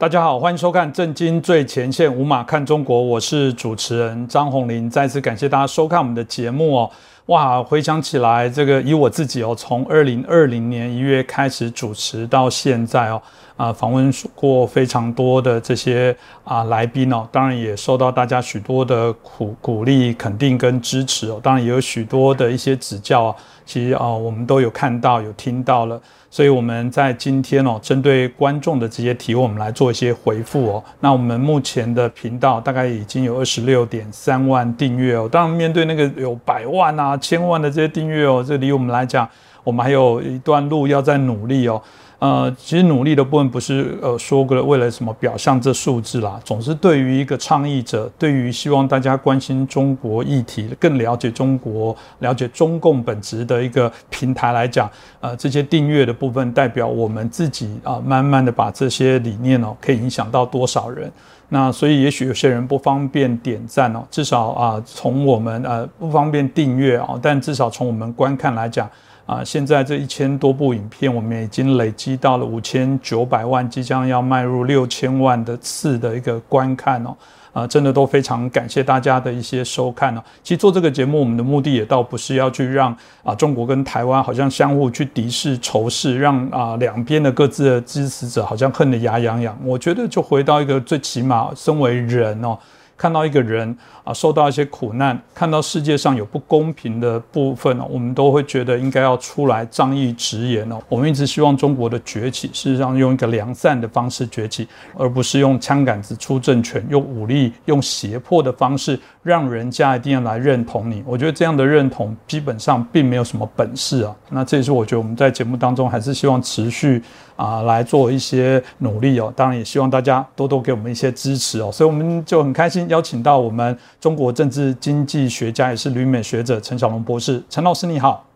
[0.00, 4.88] 大家好，欢迎收看《震惊最前线》，无马看中国，我是主持人张宏林。
[4.88, 6.90] 再次感谢大家收看我们的节目哦。
[7.26, 13.20] 哇，回想起来，这个以我自己哦，从二零二零年一月开始主持到现在哦，
[13.60, 26.00] 啊，访问过非常多的这些啊来宾哦，当然也受到大家许多的鼓鼓励、肯定跟支持哦，当然也有许多的一些指教，其实啊，我们都有看到、有听到了。
[26.30, 30.84] 所以我们在今天哦，针对观众的这些提问，我们来做一些回复哦。
[31.00, 35.28] 那我们目前的频道大概已经有二十六点三万订阅哦。
[35.30, 39.28] 当然，面对那个有百万啊、千万的这些订阅哦，这离我们来讲，
[39.62, 41.82] 我们还有一段路要再努力哦。
[42.20, 54.90] 呃，其实努力的部分不是呃说过了为了什么表象这数字啦，总是对于一个倡议者，对于希望大家关心中国议题、更了解中国、了解中共本质的一个平台来讲，
[55.22, 61.10] 呃，这些订阅的部分代表我们自己啊，慢慢的把这些理念哦，可以影响到多少人。
[61.48, 68.86] 那所以也许有些人不方便点赞哦，至少啊，从我们呃不方便订阅哦，但至少从我们观看来讲。
[69.26, 77.16] 啊，现在这一千多部影片，我们已经累积到了五千九百万，即将要迈入六千万的次的一个观看哦。
[77.52, 80.22] 啊，真的都非常感谢大家的一些收看哦。
[80.40, 89.58] 其实做这个节目，我们的目的也倒不是要去让啊中国跟台湾好像相互去敌视仇视，让啊两边的各自的支持者好像恨得牙痒痒。
[89.64, 92.56] 我觉得就回到一个最起码，身为人哦。
[93.00, 100.78] 看到一个人啊受到一些苦难，看到世界上有不公平的部分呢，我们都会觉得应该要出来仗义直言哦。
[100.86, 111.02] 我们一直希望中国的崛起，事实上用一个良善的方式崛起，而不是用枪杆子出政权，用武力、用胁迫的方式让人家一定要来认同你。
[111.06, 114.14] 我觉得这样的认同基本上并没有什么本事啊。
[114.28, 117.02] 那这也是我觉得我们在节目当中还是希望持续。
[117.40, 128.26] 啊，来做一些努力哦，当然也希望大家多多给我们一些支持哦，所以我们就很开心邀请到我们中国政治经济学家也是旅美学者陈小龙博士，陈老师你好，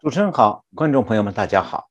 [0.00, 1.84] 主持人好，观众朋友们大家好。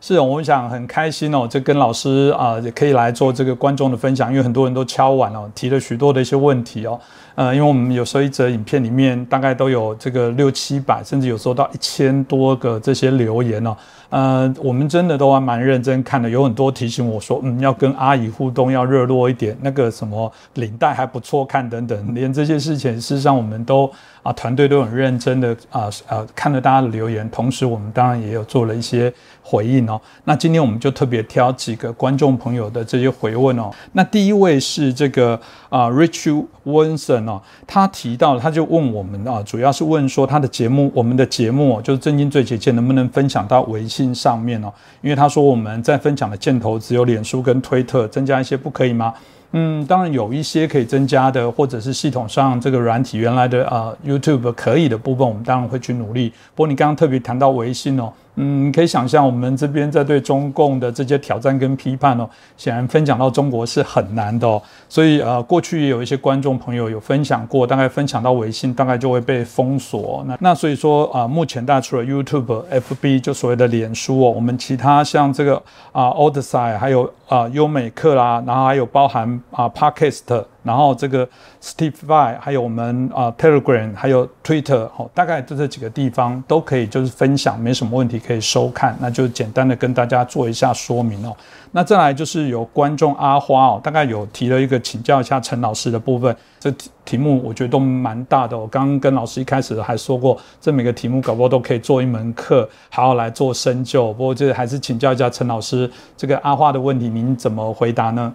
[0.00, 6.98] 是，我们想很开心哦，就跟老师啊也可以来做这个观众的分享，因为很多人都敲完哦，提了许多的一些问题哦。
[7.36, 13.76] 呃，因为我们有时候一则影片里面大概都有这个六七百，甚至有时候到一千多个这些留言哦。
[14.12, 23.90] 呃，我们真的都还蛮认真看的，有很多提醒我说，嗯，要跟阿姨互动要热络一点，那个什么领带还不错看等等，连这些事情，事实上我们都
[24.22, 29.12] 啊团队都很认真的啊啊看了大家的留言，同时我们当然也有做了一些
[29.42, 30.00] 回应哦。
[30.24, 33.70] 那今天我们就特别挑几个观众朋友的这些回问哦。
[33.92, 44.02] 那第一位是这个啊，Rich Wilson 哦，他提到他就问我们啊，主要是问说他的节目，我们的节目就是《正经最前线》能不能分享到微信。
[44.12, 49.14] 上面哦，因为他说我们在分享的箭头只有脸书跟推特，增加一些不可以吗？
[49.52, 56.30] 嗯，当然有一些可以增加的，或者是系统上这个软体原来的啊 YouTube 可以的部分，我们当然会去努力。
[56.54, 58.12] 不过你刚刚特别谈到微信哦。
[58.36, 64.62] 嗯，可以想象，我们这边在对中共的这些挑战跟批判哦，显然分享到中国是很难的哦。
[64.88, 70.24] 所以呃，过去也有一些观众朋友有分享过，大概分享到微信，大概就会被封锁。
[70.26, 75.62] 那那所以说啊，目前大家除了 YouTube、FB，就所谓的脸书哦，我们其他像这个
[75.92, 80.44] 啊 Odyssey，还有啊优美克啦，然后还有包含啊 Podcast。
[80.62, 81.28] 然后这个
[81.62, 88.96] Steve Vai，还有我们啊 Telegram，还有 Twitter，哦，大概就这几个地方都可以，就是分享，没什么问题可以收看。
[89.00, 91.36] 那就简单的跟大家做一下说明哦。
[91.74, 96.34] 那再来就是有观众阿花哦，大概有提了一个请教一下陈老师的部分。
[96.60, 98.56] 这题题目我觉得都蛮大的。
[98.56, 104.12] 我刚刚跟老师一开始还说过，这每个题目搞不好都可以做一门课，好好来做深究。
[104.12, 108.32] 不过这还是请教一下陈老师，这个阿花的问题您怎么回答呢？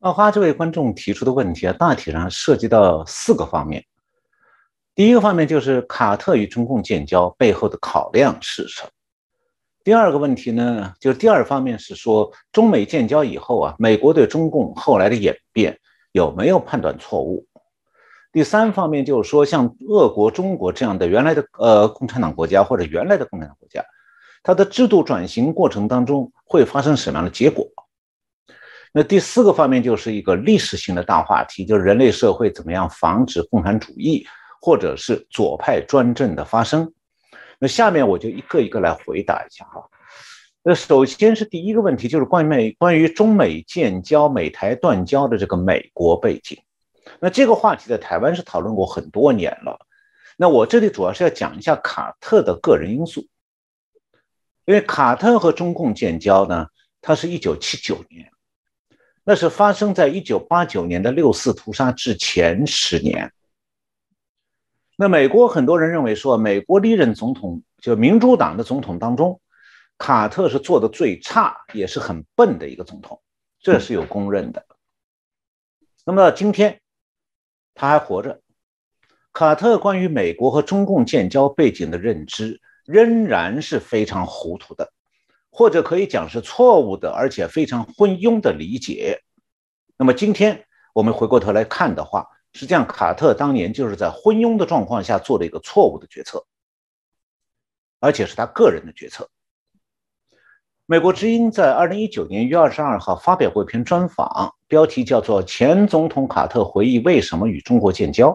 [0.00, 3.84] 阿花这位观众提出的问题啊，大体上涉及到四个方面。
[4.94, 8.88] 第一个方面就是卡特与中共建交背后的考量是什么？
[9.84, 15.78] 第二个问题呢，就是第二方面是说中美建交以后啊，美国对中共后来的演变
[16.12, 17.46] 有没有判断错误？
[18.32, 23.84] 第三方面就是说，像俄国、中国这样的原来的呃共产党国家或者原来的共产党国家，
[24.42, 27.66] 它的制度转型过程当中会发生什么样的结果？
[28.92, 34.26] 那第四个方面就是一个历史性的大话题，就是人类社会怎么样防止共产主义
[34.60, 36.92] 或者是左派专政的发生。
[37.60, 39.88] 那下面我就一个一个来回答一下哈。
[40.62, 46.58] 那首先是第一个问题，就是关于美关于中美建交、美台断交的这个美国背景。
[47.20, 49.78] 那这个话题在台湾是讨论过很多年了。
[50.36, 53.20] 那我这里主要是要讲一下卡特的个人因素，
[54.64, 56.66] 因为卡特和中共建交呢，
[57.00, 58.30] 他是一九七九年。
[59.30, 63.32] 那是发生在一九八九年的六四屠杀之前十年。
[64.96, 69.40] 那美国很多人认为说，美国历任总统就民主党的总统当中，
[69.96, 73.22] 卡特是做的最差，也是很笨的一个总统，
[73.60, 74.66] 这是有公认的。
[76.04, 76.80] 那么到今天，
[77.72, 78.40] 他还活着，
[79.32, 84.92] 卡特关于美国和中共建交背景的认知仍然是非常糊涂的，
[85.60, 89.20] 或者可以讲是错误的，而且非常昏庸的理解。
[89.98, 90.64] 那么今天
[90.94, 96.46] 我们回过头来看的话，实际上，卡特当年就是在昏庸的状况下做了一个错误的决策，
[98.00, 99.28] 而且是他个人的决策。
[100.86, 108.30] 美国之音在二零一九年一月二十二号发表过一篇专访，标题叫做《前总统卡特回忆为什么与中国建交》。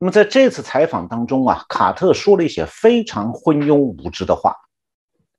[0.00, 4.56] 那么在这次采访当中啊，卡特说了一些非常昏庸无知的话，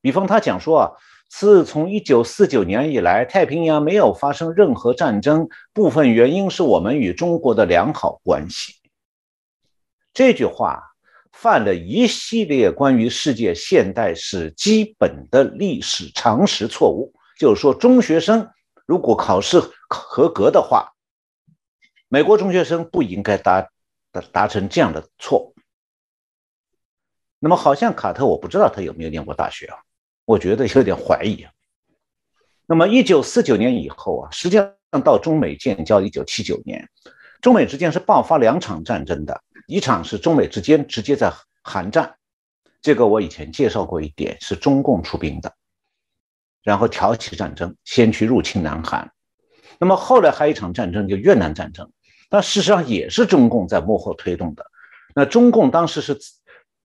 [0.01, 0.91] 比方他讲说啊。
[1.33, 8.73] 自从一九四九年以来，太平洋没有发生任何战争，部分原因是我们与中国的良好关系。
[10.13, 10.83] 这句话
[11.31, 18.49] 犯了一系列关于世界现代史基本的历史常识错误，就是说，中学生
[18.85, 20.91] 如果考试合格的话，
[22.09, 23.69] 美国中学生不应该达
[24.11, 25.53] 达达成这样的错。
[27.39, 29.77] 那么，好像卡特，我不知道他有没有念过大学啊？
[30.25, 31.45] 我觉得有点怀疑。
[32.67, 34.73] 那么，一九四九年以后啊，实际上
[35.03, 36.87] 到中美建交一九七九年，
[37.41, 41.33] 中美之间是爆发两场战争的，一场是中美之间直接在
[41.63, 42.15] 韩战，
[42.81, 45.53] 这个我以前介绍过一点，是中共出兵的，
[46.63, 49.11] 然后挑起战争，先去入侵南韩。
[49.79, 51.91] 那么后来还有一场战争，就越南战争，
[52.29, 54.65] 但事实上也是中共在幕后推动的。
[55.13, 56.17] 那中共当时是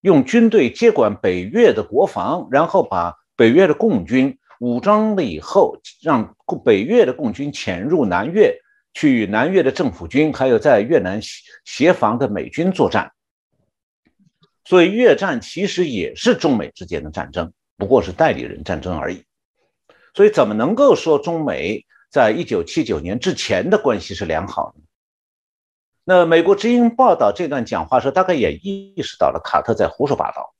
[0.01, 6.35] 用军队接管北越的国防，然后把北越的共军武装了以后，让
[6.65, 8.59] 北越的共军潜入南越，
[8.95, 11.21] 去与南越的政府军还有在越南
[11.67, 13.13] 协防的美军作战。
[14.65, 19.23] 所以越战其实也是中美之间的战争，不过是代理人战争而已。
[20.15, 24.83] 所以怎么能够说中美在一九七九年之前的关系是良好呢？
[26.05, 30.55] 那美国之音报道这段讲话时，大概也意识到了卡特在胡说八道，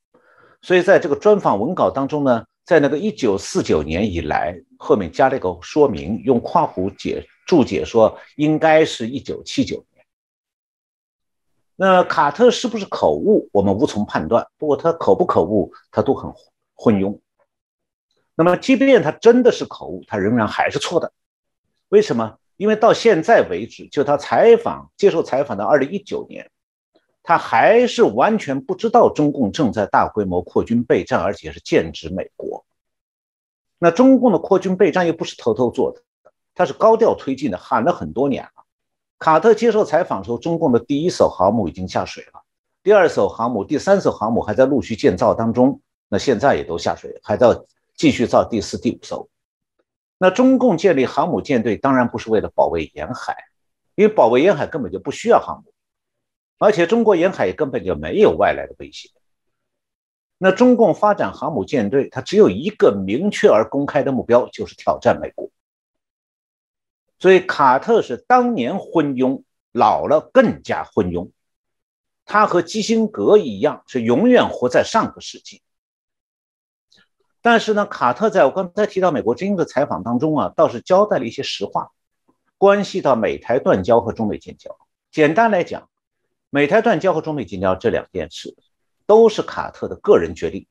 [0.61, 2.45] 所以在这个专访文稿当中呢。
[2.67, 10.05] 在那个一九四九年以来，后面加了一个说明，用括弧解注解说，应该是一九七九年。
[11.77, 14.45] 那卡特是不是口误，我们无从判断。
[14.59, 16.33] 不过他口不口误，他都很
[16.75, 17.17] 昏庸。
[18.35, 21.13] 那么，即便他真的是口误，他仍然还是错的。
[21.91, 22.37] 为什么？
[22.57, 26.51] 因为到现在为止，就他采访接受采访的二零一九年。
[27.29, 32.65] 他还是完全不知道中共正在大规模扩军备战，而且是剑指美国。
[33.81, 36.01] 那中共的扩军备战又不是偷偷做的，
[36.55, 38.65] 他是高调推进的，喊了很多年了。
[39.19, 42.43] 卡特接受采访的时候，中共的第一艘航母已经下水了，
[42.85, 45.81] 第二艘航母、第三艘航母还在陆续建造当中。
[46.09, 47.49] 那现在也都下水，还在
[47.97, 49.29] 继续造第四、第五艘。
[50.17, 53.37] 那中共建立航母舰队，当然不是为了保卫沿海，
[53.97, 55.73] 因为保卫沿海根本就不需要航母。
[56.59, 59.11] 而且中国沿海也根本就没有外来的威胁。
[60.39, 65.51] 那中共发展航母舰队，它只有一个明确而公开的目标，就是挑战美国。
[67.19, 71.31] 所以卡特是当年昏庸，老了更加昏庸。
[72.27, 75.63] 他和基辛格一样，是永远活在上个世纪。
[77.41, 81.93] 但是呢，卡特在我刚才提到美国之音的采访当中啊，倒是交代了一些实话，
[82.59, 84.77] 关系到美台断交和中美建交。
[85.11, 85.89] 简单来讲。
[86.57, 88.57] 美台断交和中美建交这两件事，
[89.07, 90.67] 都是卡特的个人决定。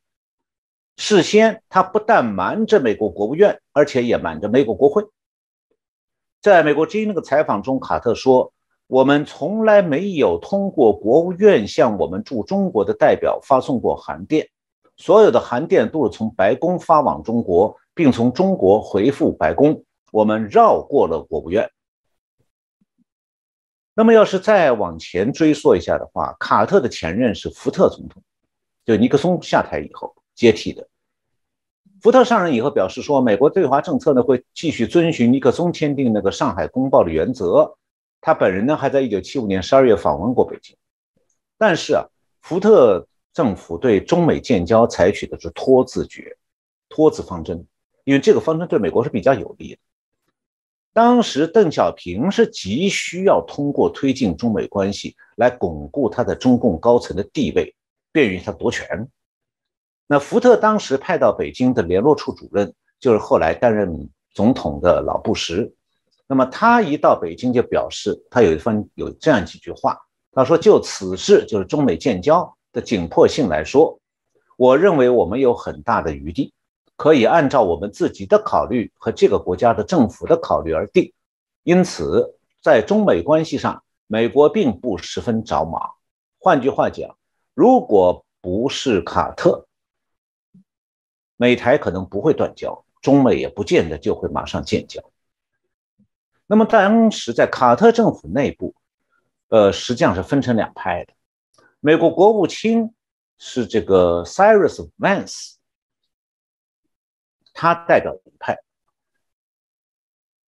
[0.98, 5.04] 事先，他不但瞒着美国国务院，而且也瞒着美国国会。
[6.42, 8.52] 在美国之音那个采访中，卡特说
[8.88, 14.50] ：“我们从来没有通过国务院向我们驻中国的代表发送过函电，
[14.98, 19.84] 所有的函电都是从白宫发往中国，并从中国回复白宫。
[20.12, 21.70] 我们绕过了国务院。”
[23.98, 28.22] 那么，要是再往前追溯一下的话，卡特的前任是福特总统，
[28.86, 30.86] 就尼克松下台以后接替的。
[32.02, 37.78] 福特上任以后表示说，美国对华政策呢会继续遵循尼克松签订那个《上海公报》的原则。
[38.20, 40.76] 他本人呢还在1975年12月访问过北京。
[41.58, 42.04] 但是啊，
[42.42, 46.36] 福特政府对中美建交采取的是拖字诀、
[46.90, 47.66] 拖字方针，
[48.04, 49.80] 因为这个方针对美国是比较有利的。
[50.96, 57.76] 当时邓小平是急需要通过推进中美关系来巩固他在中共高层的地位，
[58.14, 59.06] 便于他夺权。
[60.08, 65.70] 那福特当时派到北京的联络处主任就是后来担任总统的老布什，
[66.28, 70.00] 那么他一到北京就表示，他有一番有这样几句话，
[70.32, 74.00] 他说：“就此事，就是中美建交的紧迫性来说，
[74.56, 76.54] 我认为我们有很大的余地，
[76.96, 81.14] 可以按照我们自己的考虑和这个国家的政府的考虑而定。
[81.64, 85.92] 因此，在中美关系上，美国并不十分着忙。
[86.40, 87.18] 换句话讲，
[87.54, 89.66] 如果不是卡特，
[91.38, 95.02] 美台可能不会断交，中美也不见得就会马上建交。”
[96.48, 98.76] 那么当时在卡特政府内部，
[99.50, 101.14] 呃，实际上是分成两派的。
[101.80, 102.94] 美国国务卿
[103.40, 105.55] 是这个 Cyrus Vance，
[107.56, 108.56] 他代表一派。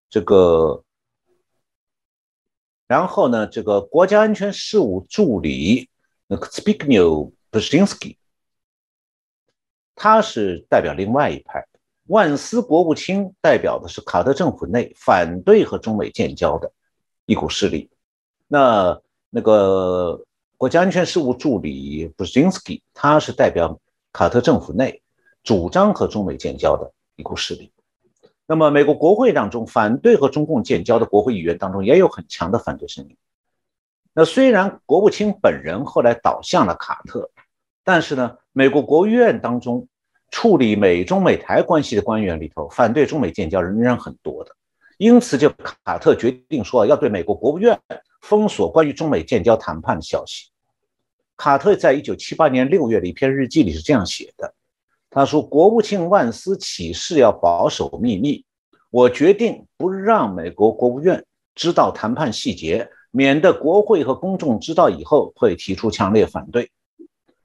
[0.09, 0.83] 这个，
[2.85, 5.89] 然后呢，这个国家安全事务助理
[6.27, 8.17] 那个 Zbigniew Brzezinski，
[9.95, 11.65] 他是代表另外一派。
[12.05, 16.71] 万斯国务卿代表的是卡特政府内反对和中美建交的
[17.25, 17.89] 一股势力，
[18.47, 23.79] 那那个国家安全事务助理 Brzinski，，他是代表
[24.13, 25.01] 卡特政府内
[25.43, 27.73] 主张和中美建交的一股势力。
[28.45, 33.17] 那么，美国国会当中反对和中共建交的国会议员当中也有很强的反对声音。
[34.13, 37.29] 那虽然国务卿本人后来倒向了卡特，
[37.83, 39.85] 但是呢，美国国务院当中。
[40.29, 44.53] 处理美中美台关系的官员里头，反对中美建交仍然很多的，
[44.97, 47.79] 因此就卡特决定说要对美国国务院
[48.19, 50.49] 封锁关于中美建交谈判的消息。
[51.37, 54.53] 卡特在一九七八年六月的一篇日记里是这样写的
[55.09, 58.43] ：“他说，国务卿万斯起誓要保守秘密，
[58.91, 66.69] 我决定不让美国国务院知道谈判细节，免得国会和公众知道以后会提出强烈反对。”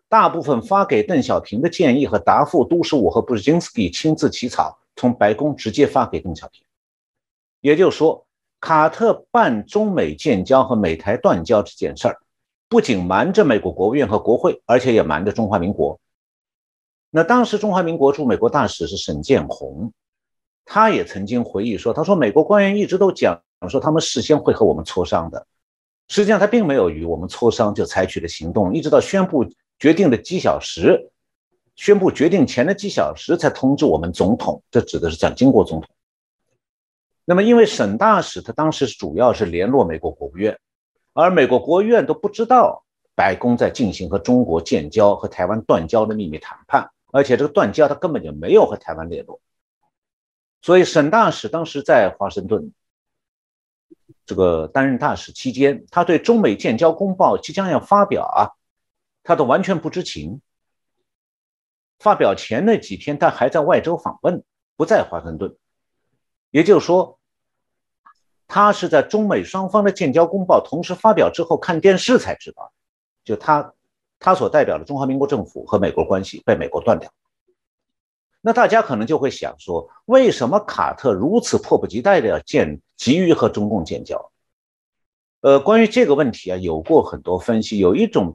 [0.08, 6.62] 大部分发给邓小平的建议和答复都是我和布什金斯基亲自起草，从白宫直接发给邓小平。
[7.62, 8.26] 也就是说，
[8.60, 12.18] 卡特办中美建交和美台断交这件事儿，
[12.68, 15.98] 不仅瞒着美国国务院和国会，而且也瞒着中华民国。
[17.14, 19.92] 那当时中华民国驻美国大使是沈建宏，
[20.64, 25.46] 他也曾经回忆说：“他说美国官员一直都讲说他们事先会和我们磋商的，
[26.08, 29.46] 实际上他并没有与我们磋商就采取了行动，一直到宣布。”
[29.78, 31.10] 决定的几小时，
[31.74, 35.90] 宣布决定前的几小时才通知我们总统，这指的是蒋经国总统。
[37.24, 40.56] 那么，因为沈大使他当时主要是联络美国国务院，
[41.14, 42.84] 而美国国务院都不知道
[43.16, 49.40] 白宫在进行和中国建交和台湾断交的秘密谈判，而且这个断交他根本就没有和台湾联络，
[50.60, 52.72] 所以沈大使当时在华盛顿
[54.26, 58.58] 这个担任大使期间，他对中美建交公报即将要发表啊。
[59.24, 60.40] 他都完全不知情。
[62.00, 64.42] 发表前那几天，他还在外州访问，
[64.74, 65.56] 不在华盛顿。
[66.50, 67.20] 也就是说，
[68.48, 72.72] 他是在中美双方的建交公报同时发表之后，看电视才知道，
[73.22, 73.74] 就他
[74.22, 77.10] 他所代表的中华民国政府和美国关系被美国断掉。
[78.40, 84.30] 那大家可能就会想说，为什么卡特如此迫不及待的要建，急于和中共建交？
[85.42, 88.34] 呃，关于这个问题啊，有过很多分析，有一种。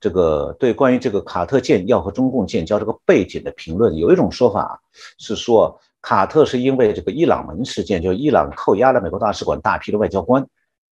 [0.00, 4.82] 这个对关于这个卡特建要和中共建交这个背景的评论，有一种说法
[5.16, 10.46] 是说，卡特是因为这个伊朗门事件，就伊朗扣押了美国大使馆大批的外交官，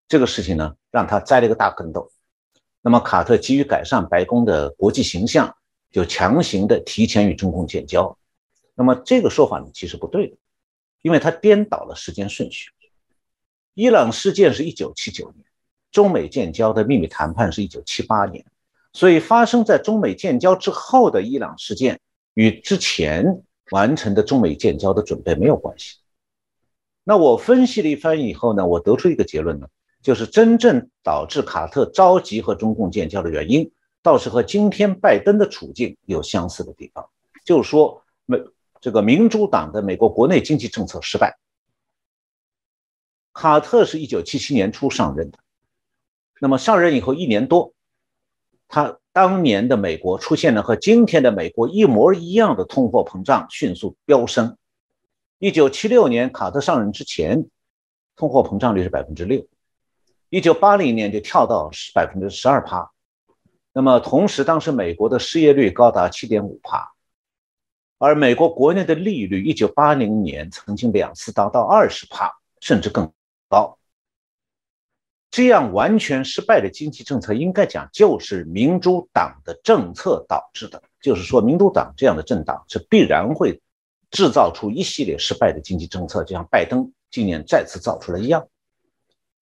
[0.09, 2.09] 这个事情呢，让他栽了一个大跟斗。
[2.83, 5.57] 那么卡特急于改善白宫的国际形象，
[5.91, 8.19] 就强行的提前与中共建交。
[8.75, 10.37] 那么这个说法呢，其实不对的，
[11.01, 12.71] 因为他颠倒了时间顺序。
[13.75, 15.45] 伊朗事件是一九七九年，
[15.91, 18.45] 中美建交的秘密谈判是一九七八年。
[18.93, 21.99] 所以，发生在中美建交之后的伊朗事件
[22.35, 25.97] 与之前完成的中美建交的准备没有关系。
[27.05, 29.69] 那我分析了一番以后呢，我得出一个结论呢，
[30.03, 33.71] 就是真正导致卡特着急和中共建交的原因，
[34.03, 37.09] 倒是和今天拜登的处境有相似的地方，
[37.45, 38.39] 就是说美
[38.81, 41.39] 这个民主党的美国国内经济政策失败。
[43.33, 45.39] 卡特是一九七七年初上任的，
[46.41, 47.73] 那么上任以后一年多。
[48.69, 54.57] 他当年的美国出现了和今天的美国一模一样的通货膨胀迅速飙升。
[55.39, 57.47] 一九七六年卡特上任之前，
[58.17, 59.47] 通货膨胀率是百分之六，
[60.33, 62.91] 一九八零年就跳到百分之十二帕。
[63.75, 66.95] 那么同时，当时美国的失业率高达七点五帕，
[67.99, 73.13] 而美国国内的利率一九八零年曾经两次达到二十帕，甚至更
[73.51, 73.79] 高。
[75.31, 80.83] 这样完全失败的经济政策，应该讲就是民主党的政策导致的。
[81.03, 83.61] 就是说，民主党这样的政党是必然会
[84.11, 88.49] 制造出一系列失败的经济政策，就像拜登今年再次造出来一样。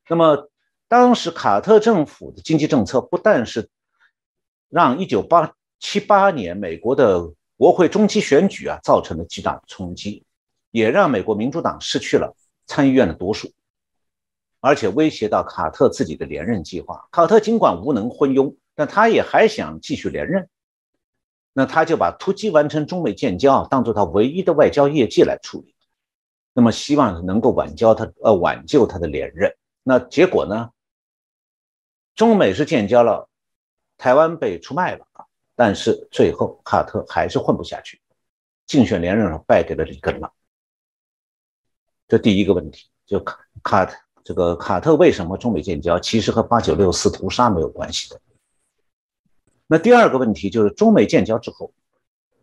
[0.09, 0.51] 那么，
[0.91, 3.69] 当时卡特政府的经济政策不但是
[4.69, 10.25] 让一九八七八年美国的国会中期选举啊造成了巨大的冲击，
[10.73, 12.35] 也让美国民主党失去了
[12.67, 13.53] 参议院的多数，
[14.59, 17.07] 而且威胁到卡特自己的连任计划。
[17.13, 20.49] 卡特尽管无能昏庸，但他也还想继续连任。
[21.53, 25.77] 那他就把突击完成中美建交当做他唯一的外交业绩来处理，
[26.53, 29.55] 那么希望能够挽救他呃挽救他的连任。
[29.85, 30.71] 那结果呢？
[32.15, 33.29] 中美是建交了，
[33.97, 35.25] 台湾被出卖了啊！
[35.55, 38.01] 但是最后卡特还是混不下去，
[38.67, 40.33] 竞选连任了败给了里根了。
[42.09, 48.21] 这第一个问题，就卡卡特这个卡特为什么中美建交，其实和八九六四屠杀没有关系的。
[49.67, 51.73] 那第二个问题就是中美建交之后，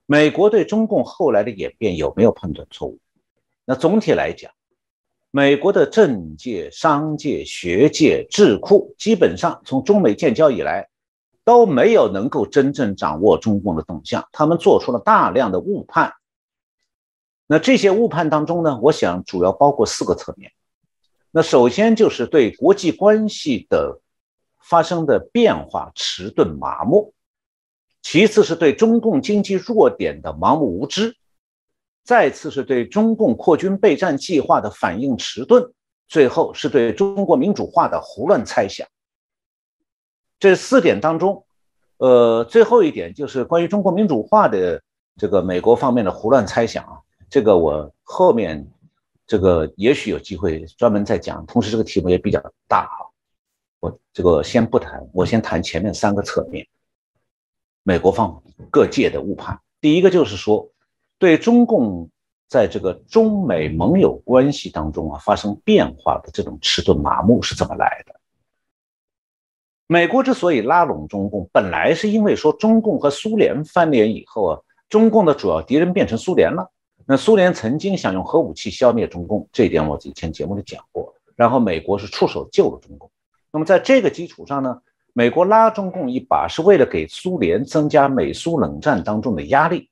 [0.05, 2.99] 美国对中共后来的演变有没有判断错误？
[3.65, 4.51] 那总体来讲，
[5.31, 10.89] 美国的政界、商界、学界、智库基本上从中美建交以来
[11.43, 16.13] 都没有能够真正掌握中共的动向，他们做出了大量的误判。
[17.45, 20.51] 那这些误判当中呢，我想主要包括四个层面。
[21.31, 23.99] 那首先就是对国际关系的
[24.61, 27.13] 发生的变化迟钝麻木。
[28.01, 31.17] 其次是对中共经济弱点的盲目无知，
[32.07, 35.73] 再次是对中共扩军备战计划的反应迟钝，
[36.07, 38.87] 最后是对中国民主化的胡乱猜想。
[40.39, 41.45] 这四点当中，
[41.97, 44.81] 呃，最后一点就是关于中国民主化的
[45.17, 46.97] 这个美国方面的胡乱猜想啊，
[47.29, 48.65] 这个我后面
[49.25, 51.45] 这个也许有机会专门再讲。
[51.45, 53.05] 同时，这个题目也比较大哈，
[53.81, 56.65] 我这个先不谈，我先谈前面三个侧面。
[57.83, 58.41] 美国方
[58.71, 60.69] 各界的误判，第一个就是说，
[61.19, 62.09] 对中共
[62.47, 68.15] 在这个中美盟友关系当中啊发生变化的这种迟钝麻木是怎么来的？
[69.87, 76.69] 美国之所以拉拢中共，本来是因为说中共和苏联翻脸以后啊，中共的主要敌人变成苏联了。
[77.05, 81.13] 那苏联曾经想用核武器消灭中共，这一点我以前节目里讲过。
[81.37, 83.09] 然后美国是出手救了中共。
[83.51, 84.81] 那么在这个基础上呢？
[85.13, 89.89] 美国拉中共一把，是为了给苏联增加美苏冷战当中的压力，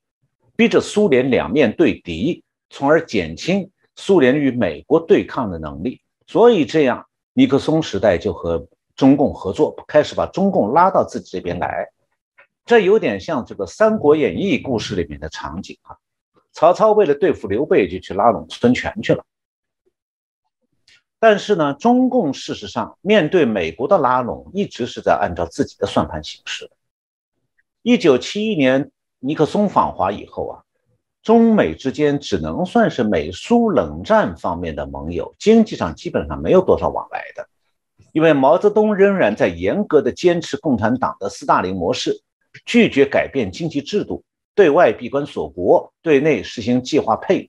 [0.56, 6.00] 逼着苏联两面对敌，从而减轻苏联与美国对抗的能力。
[6.26, 8.66] 所以这样，尼克松时代就和
[8.96, 11.86] 中共合作，开始把中共拉到自己这边来。
[12.64, 15.96] 这有点像这个《三国演义》故事里面的场景啊，
[16.52, 19.24] 曹操为了对付刘备，就去拉拢孙权去了。
[21.20, 26.70] 但是呢，中共事实上面对美国的拉拢，一直是在按照自己的算盘行事。
[27.82, 30.62] 一九七一年尼克松访华以后啊，
[31.22, 37.48] 中美之间只能算是美苏冷战方面的盟友，经济上基本上没有多少往来的，
[38.12, 42.22] 因为毛泽东仍然在严格的坚持共产党的斯大林模式，
[42.64, 44.22] 拒绝改变经济制度，
[44.54, 47.48] 对外闭关锁国，对内实行计划配给。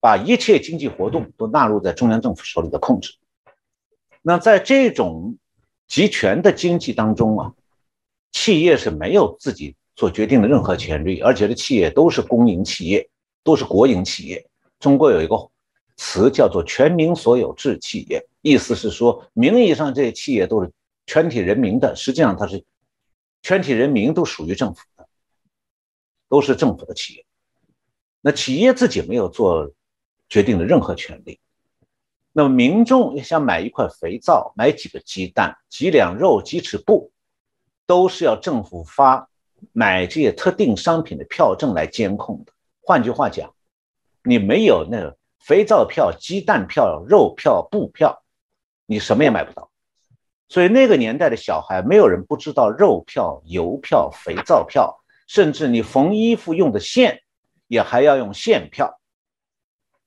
[0.00, 3.14] 把一切经济活动都纳入在中央政府手里的控制。
[4.20, 5.38] 那在这种
[5.88, 7.52] 集权的经济当中啊，
[8.30, 13.08] 企业是没有自己所决定的任何权利，而且这企业都是公营企业，
[13.42, 14.46] 都是国营企业。
[14.78, 15.50] 中国有一个
[15.96, 20.70] 词叫做“全民所有制企业”，意思是说，名义上这些企业都是
[21.06, 22.64] 全体人民的，实际上它是
[23.42, 25.06] 全体人民都属于政府的，
[26.28, 27.24] 都是政府的企业。
[28.20, 29.72] 那企业自己没有做。
[30.26, 31.38] 决定的任何权利。
[32.32, 37.12] 那么民众想买一块肥皂、买几个鸡蛋、几两肉、几尺布，
[37.86, 39.28] 都是要政府发
[39.72, 42.52] 买这些特定商品的票证来监控的。
[42.82, 43.54] 换句话讲，
[44.22, 48.22] 你没有那个肥皂票、鸡蛋票、肉票、布票，
[48.86, 49.70] 你什么也买不到。
[50.48, 57.22] 所以那个年代的小孩，没有人不知道肉票、油票、肥皂票，甚至你缝衣服用的线，
[57.66, 59.00] 也还要用线票。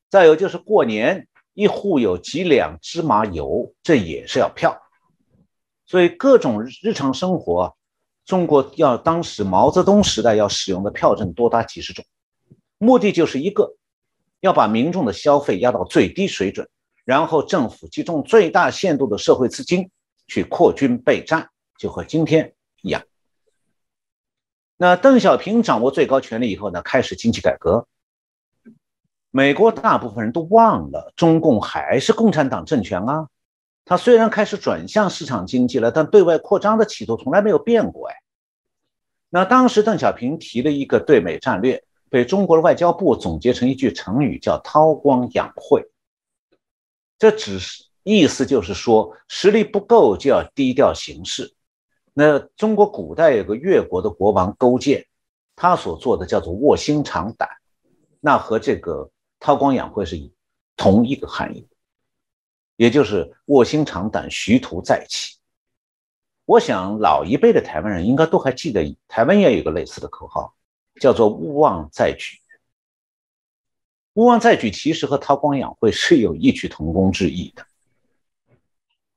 [0.09, 4.81] 再有就是过年一户有几两芝麻油，这也是要票。
[5.85, 7.76] 所以各种日常生活，
[8.27, 12.03] 中国要当时毛泽东时代要使用的票证多达几十种，
[12.77, 13.77] 目的就是一个，
[14.41, 16.67] 要把民众的消费压到最低水准，
[17.05, 19.89] 然后政府集中最大限度的社会资金
[20.27, 23.01] 去扩军备战，就和今天一样。
[24.75, 27.87] 那邓小平掌握最高权力以后呢，开始经济改革。
[29.31, 33.29] 美国大部分人都忘了，中共还是共产党政权啊。
[33.87, 38.15] 他虽然开始转向市场经济了，但对外扩张的企图从来没有变过哎。
[39.29, 45.89] 那当时邓小平提了一个对美战略，被中国的外交部总结成一句成语，叫韬光养晦。
[47.17, 51.55] 这只是意思就是说，实力不够就要低调行事。
[52.13, 55.05] 那中国古代有个越国的国王勾践，
[55.55, 57.47] 他所做的叫做卧薪尝胆，
[58.19, 60.29] 那和这个韬光养晦是
[60.75, 61.67] 同一个含义，
[62.77, 65.35] 也就是卧薪尝胆，徐图再起。
[66.45, 70.55] 我想老一辈的台湾人应该都还记得，台湾也有一个类似的口号，
[71.01, 72.37] 叫做勿忘再举。
[74.13, 77.65] 勿忘再举其实和韬光养晦是有异曲同工之意的。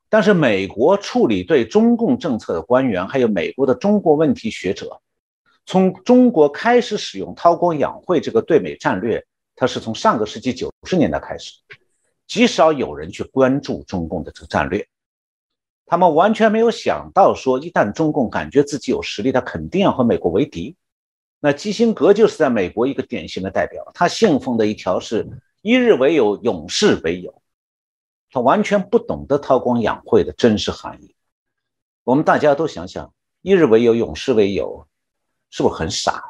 [0.08, 5.00] 但是美国处理对中共政策的官员，还有美国的中国问题学者，
[5.66, 11.60] 从中国开始使用韬光养晦这个对美战略，它是从上个世纪九十年代开始，
[12.30, 14.86] 极少有人去关注中共的这个战略。
[15.84, 20.76] 他们完全没有想到，说一旦中共感觉自己有实力，他肯定要和美国为敌。
[21.40, 25.28] 那基辛格就是在美国一个典型的代表，他信奉的一条是
[25.60, 27.42] “一日为友，永世为友”，
[28.30, 31.16] 他完全不懂得韬光养晦的真实含义。
[32.04, 33.12] 我们大家都想想
[33.42, 34.86] ，“一日为友，永世为友”，
[35.50, 36.29] 是不是很傻？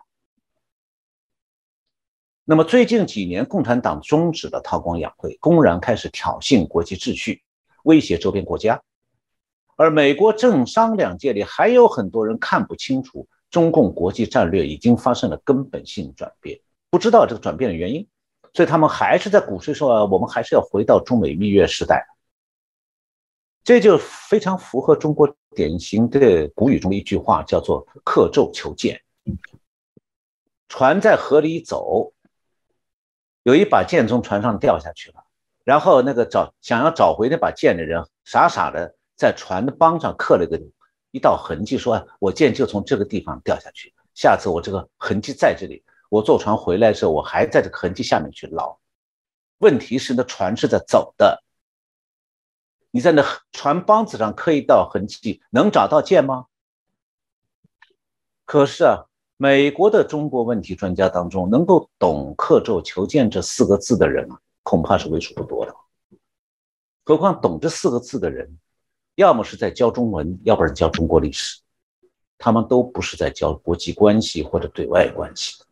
[2.44, 7.42] 那么最近几年，共产党终止了韬光养晦，公然开始挑衅国际秩序，
[7.85, 8.83] 威胁周边国家，
[9.76, 13.29] 而美国政商两界里还有很多人看不清楚。
[13.50, 18.07] 中共国际战略已经发生了根本性转变，不知道这个转变的原因，
[18.55, 22.07] 所以他们还是在鼓吹说，我们还是要回到中美蜜月时代。
[23.64, 29.00] 这就非常符合中国典型的古语中的一句话，叫做“刻舟求剑”。
[30.68, 32.12] 船在河里走，
[33.51, 35.25] 有一把剑从船上掉下去了，
[35.65, 40.61] 然后那个找想要找回那把剑的人，傻傻的在船的帮上刻了一个。
[41.13, 43.93] 一道痕迹，说：“我剑就从这个地方掉下去。
[44.15, 48.79] 下次我这个痕迹在这里，我坐船回来的时候，我还在这个痕迹下面去捞。
[49.59, 51.43] 问题是，那船是在走的，
[52.93, 56.47] 你在那船帮子上刻一道痕迹，能找到剑吗？
[58.45, 59.07] 可是啊，
[59.42, 65.74] 美国的中国问题专家当中，能够懂‘刻舟求剑’这四个字的人啊，恐怕是为数不多的。
[67.07, 68.59] 何况懂这四个字的人。”
[69.16, 71.59] 要么是在教中文，要不然教中国历史，
[72.37, 75.62] 他们都不是在教国际关系或者对外关系。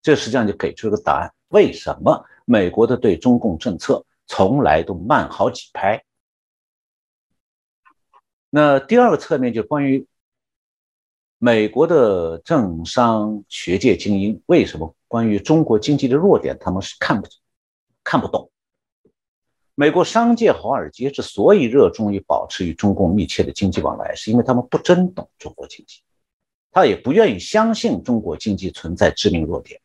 [0.00, 6.04] 这实际上就给出一个答案：为什么美国的对中共政策从来都慢好几拍？
[8.48, 10.06] 那第二个侧面就关于
[11.42, 17.26] 美国的政商学界精英为什么关于中国经济的弱点，他们是看不
[18.04, 18.50] 看不懂。
[19.74, 26.02] 美国商界华尔街之所以热衷于保持与中共密切的经济往来，是因为他们不真懂中国经济，
[26.70, 29.80] 他也不愿意相信中国经济存在致命弱点，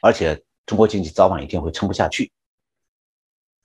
[0.00, 2.32] 而且中国经济早晚一天会撑不下去。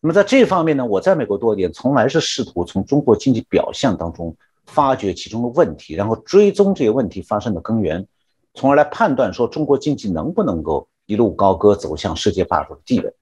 [0.01, 8.08] 那么在这方面呢，我在美国多年，从来是试图从中国经济表象当中发掘其中的问题，然后追踪这些问题发生的根源，
[8.54, 13.13] 从而来判断说中国经济能不能够一路高歌走向世界霸主的地位。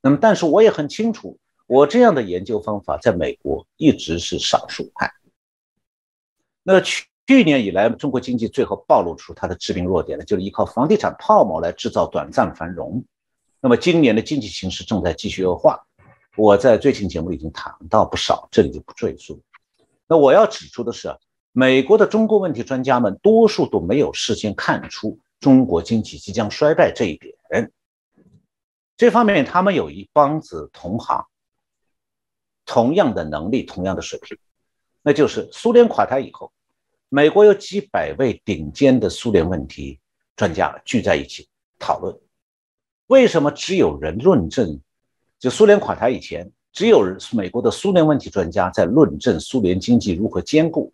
[0.00, 5.10] 那么，但是我也很清楚，我这样的研究方法在美国一直是少数派。
[6.62, 13.04] 那去去年以来，中国经济最后暴露出它的致命弱点呢，就是依靠房地产泡沫来制造短暂繁荣。
[13.60, 15.78] 那么今年的经济形势正在继续恶化，
[16.36, 19.40] 我在最近节目里已经谈到不少，这里就不赘述。
[20.08, 21.14] 那我要指出的是，
[21.52, 27.70] 美国的中国问题专家们多数都没有事先看出中国经济即将衰败这一点。
[28.96, 31.24] 这方面，他们有一帮子同行，
[32.64, 34.36] 同样的能力，同样的水平，
[35.02, 36.50] 那就是苏联垮台以后，
[37.08, 40.00] 美国有几百位顶尖的苏联问题
[40.34, 42.18] 专家聚在一起讨论，
[43.06, 44.80] 为什么只有人论证？
[45.38, 47.02] 就苏联垮台以前，只有
[47.32, 50.92] 美国的苏联问题专家在论证苏联经济如何坚固，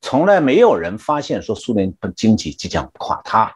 [0.00, 3.54] 从来没有人发现说苏联经济即将垮塌，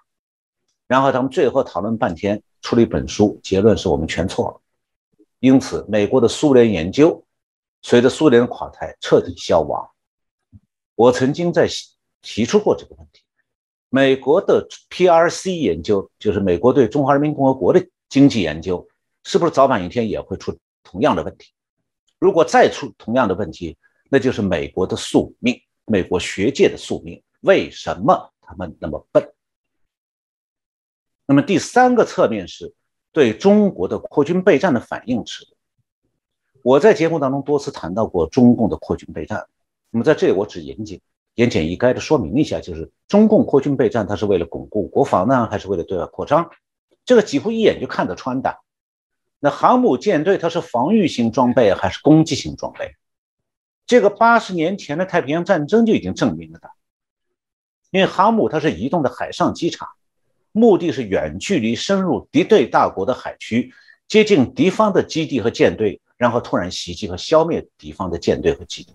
[0.87, 2.43] 然后他们最后讨论半天。
[2.65, 4.59] 出了一本书，结论是我们全错了。
[5.39, 7.23] 因此，美国的苏联研究
[7.83, 9.87] 随着苏联垮台彻底消亡。
[10.95, 11.69] 我曾经在
[12.23, 13.21] 提出过这个问题：
[13.91, 18.89] 美国的 PRC 研究，就是美国对中华人民共和国的经济研究，
[19.25, 20.51] 是不是早晚一天也会出
[20.95, 21.53] 同样的问题？
[22.21, 23.77] 如果再出同样的问题，
[24.09, 27.21] 那就是美国的宿命，美国学界的宿命。
[27.41, 29.33] 为什么他们那么笨？
[31.27, 32.73] 那么第三个侧面是
[33.11, 35.57] 对中国的扩军备战的反应迟钝。
[36.63, 39.49] 我在节目当中多次谈到过中共的扩军备战。
[39.91, 41.01] 那么在这里我只严谨、
[41.35, 46.49] 言简意赅的说明一下，就是中共扩军备战，它是为了巩固国防呢，还是为了对外扩张？
[47.05, 48.61] 这个几乎一眼就看得穿的。
[49.45, 52.97] 那航母舰队它是防御型装备还是攻击型装备？
[53.85, 56.71] 这个八十年前的太平洋战争就已经证明了的。
[57.91, 59.87] 因为航母它是移动的海上机场，
[60.51, 63.71] 目的是远距离深入敌对大国的海区，
[64.09, 68.95] 接近敌方的基地和舰队，然后突然袭击和消灭敌方的舰队和基地。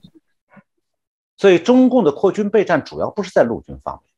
[1.38, 4.12] 所以，中共的扩军备战主要不是在陆军方面。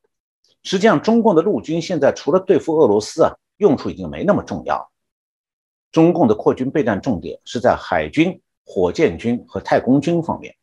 [0.64, 4.90] 实际上，中共的陆军现在除了对付俄罗斯啊，用处已经没那么重要。
[5.92, 10.56] 中共的扩军备战重点是在海军、火箭军和太空军方面，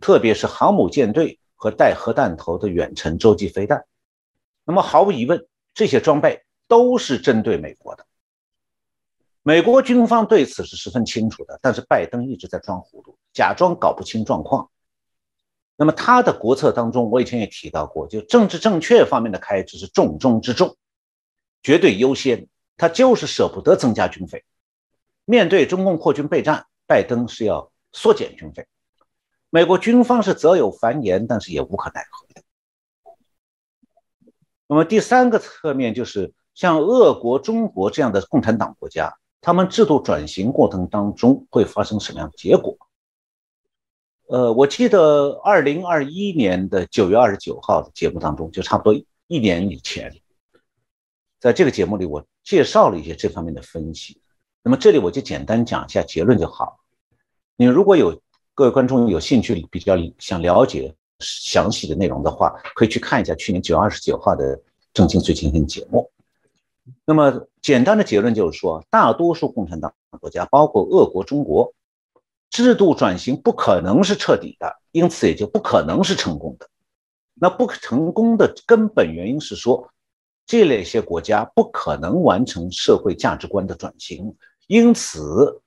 [0.00, 3.84] 特别是航母舰队和带核弹头的远程洲际飞弹。
[4.64, 8.04] 那么毫无疑问，这些装备都是针对美国的。
[9.42, 14.70] 美国军方对此是十分清楚的，但是拜登一直在装糊涂，假装搞不清状况。
[15.76, 20.76] 那么他的国策当中，我以前也提到过，就政治正确方面的开支是重中之重，
[21.62, 22.48] 绝对优先。
[22.76, 24.42] 他就是舍不得增加军费。
[25.24, 28.66] 面对中共扩军备战，拜登是要缩减军费，
[29.50, 32.42] 美国军方是则有繁言，但是也无可奈何的。
[34.66, 42.76] 那么第三个侧面就是像俄国、中国这样的共产党国家，他们制度转型过程当中会发生什么样的结果？
[44.26, 48.94] 呃，我记得二零二一年的九月二十九号的节目当中，就差不多
[49.26, 50.10] 一年以前，
[51.38, 54.20] 在这个节目里，我介绍了一些这方面的分析。
[54.64, 56.80] 那么这里我就简单讲一下结论就好。
[57.56, 58.18] 你如果有
[58.54, 64.56] 各位观众有兴趣比较想了解详细的内容的话，可以去看一下去年九月二十九号的
[64.94, 66.10] 《正经最前线》节目。
[67.04, 71.74] 那么简单的结论就是说，大多数共产党国家，包括俄国、中国，
[72.48, 76.68] 制度转型不可能是彻底的，因此也就不可能是成功的。
[77.34, 79.90] 那不成功的根本原因是说，
[80.46, 84.34] 这类些国家不可能完成社会价值观的转型。
[84.66, 85.60] 因此，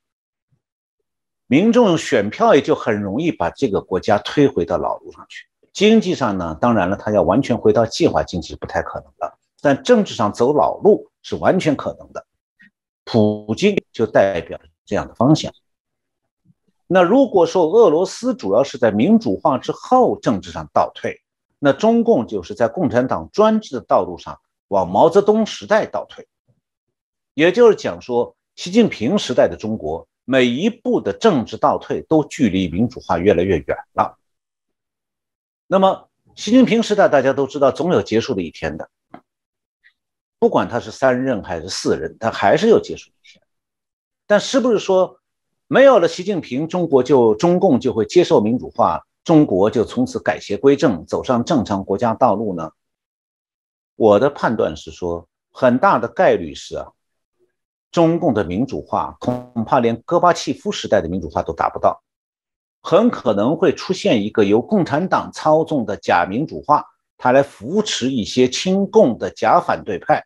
[1.45, 5.45] 民众选票也就很容易把这个国家推回到老路上去。
[5.71, 9.37] 经济上呢，当然了，他要完全回到计划经济是不太可能的。
[9.61, 12.25] 但政治上走老路是完全可能的。
[13.05, 15.53] 普京就代表这样的方向。
[16.87, 21.21] 那如果说俄罗斯主要是在民主化之后政治上倒退，
[21.59, 26.27] 那中共就是在共产党专制的道路上往毛泽东时代倒退。
[27.35, 28.33] 也就是讲说。
[28.57, 34.17] 习近平时代的中国，每一步的政治倒退都距离民主化越来越远了。
[35.67, 38.89] 那么，习近平时代大家都知道，总有结束的一天的。
[40.39, 43.43] 不管他是三任还是四任，他还是有结束一天。
[44.25, 45.19] 但是不是说
[45.67, 52.71] 没有了习近平，中国就中共就会接受民主化，中国就从此改邪归正，走上正常国家道路呢？
[53.95, 56.87] 我的判断是说，很大的概率是啊。
[57.91, 62.03] 中共的民主化恐怕连戈巴契夫时代的民主化都达不到，
[62.81, 66.85] 很可能会出现一个由共产党操纵的假民主化，
[67.17, 70.25] 他来扶持一些亲共的假反对派。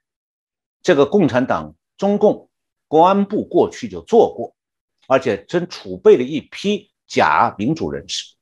[0.81, 2.49] 这个共产党中共
[2.87, 4.53] 公安部过去就做过，
[5.07, 8.35] 而且真储备了一批假民主人士。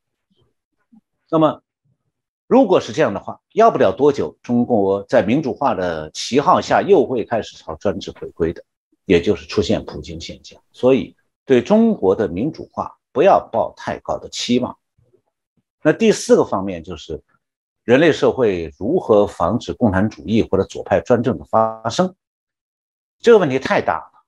[1.29, 1.61] 那么，
[2.47, 8.63] 如果是这样的话，要不了多久，中国在民主化的旗号下又会开始朝专制回归的。
[9.09, 14.77] 也就是出现普京现象，所以对中国的民主化不要抱太高的期望。
[15.81, 17.19] 那第四个方面就是
[17.83, 22.13] 人类社会如何防止共产主义或者左派专政的发生，
[23.17, 24.25] 这个问题太大了。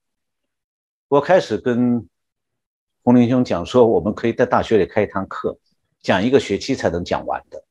[1.09, 2.09] 我开始跟
[3.03, 5.59] 洪林兄讲说，我们可以在大学里开一堂课，
[6.01, 7.63] 讲一个学期才能讲完的。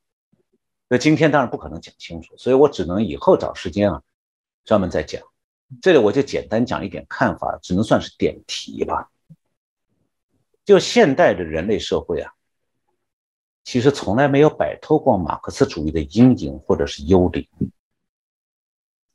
[0.87, 4.01] 那今天当然不可能讲清楚，所以我只能以后找时间啊，
[4.63, 5.21] 专门再讲。
[5.79, 9.09] 这里我就简单讲一点看法，只能算是点题吧。
[10.65, 12.33] 就现代的人类社会啊，
[13.63, 17.47] 其实从来没有摆脱过马克思主义的阴影或者是幽灵。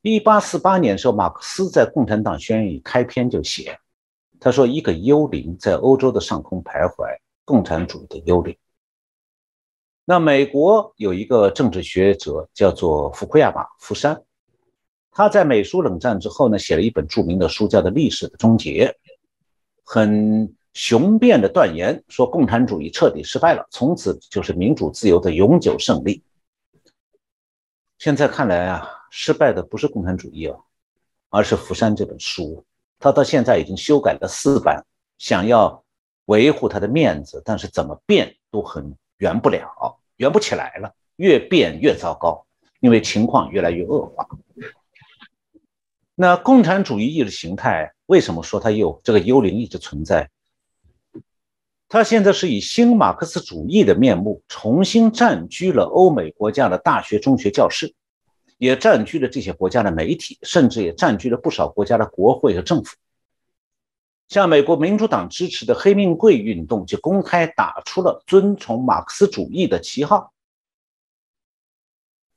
[0.03, 3.79] 一八四八年时候，马克思在《共产党宣言》里开篇就写，
[4.41, 8.57] 他说：“一个幽灵在欧洲的上空徘徊，共产主义的幽灵。”
[10.05, 14.23] 那美国有一个政治学者叫做福库亚马·福山。
[15.17, 18.87] 他在美苏冷战之后呢，写了一本著名的书，叫做《历史的终结》，
[19.83, 26.23] 很雄辩的断言说，共产主义彻底失败了，从此就是民主自由的永久胜利。
[27.97, 30.61] 现在看来啊，失败的不是共产主义哦，
[31.31, 32.63] 而是福山这本书。
[32.99, 34.85] 他到现在已经修改了四版，
[35.17, 35.83] 想要
[36.27, 42.45] 维护他的面子，但是怎么变都很圆不了，圆不起来了，越变越糟糕，
[42.81, 44.29] 因为情况越来越恶化。
[46.19, 50.31] 那共产主义意识形态为什么说它有这个幽灵一直存在？
[51.89, 57.95] 它现在是以新马克思主义的面目重新占据了欧美国家的大学、中学教室，
[58.57, 62.97] 也占据了这些国家的媒体，甚至也占据了不少国家的国会和政府。
[64.27, 70.33] 像美国民主党支持的黑命贵运动就公开打出了遵从马克思主义的旗号。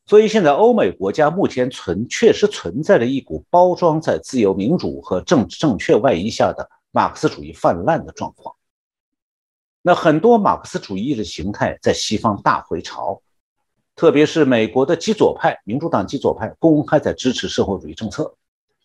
[0.10, 8.56] 所以现在欧美国家目前存确实存在着一股包装在自由民主和政治正确外衣下的马克思主义泛滥的状况。
[9.84, 13.22] 那很多马克思主义意识形态在西方大回潮，
[13.96, 18.36] 特别是美国的极左派民主党极左派公开在支持社会主义政策，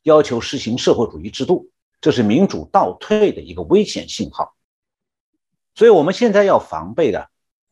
[0.02, 1.66] 要求实行社会主义制度。
[2.02, 4.52] 这是民主倒退的一个危险信号，
[5.74, 7.30] 所以我们现在要防备的，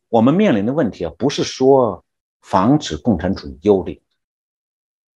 [0.09, 2.03] 我们面临的问题啊，不是说
[2.43, 3.99] 防止共产主义幽灵，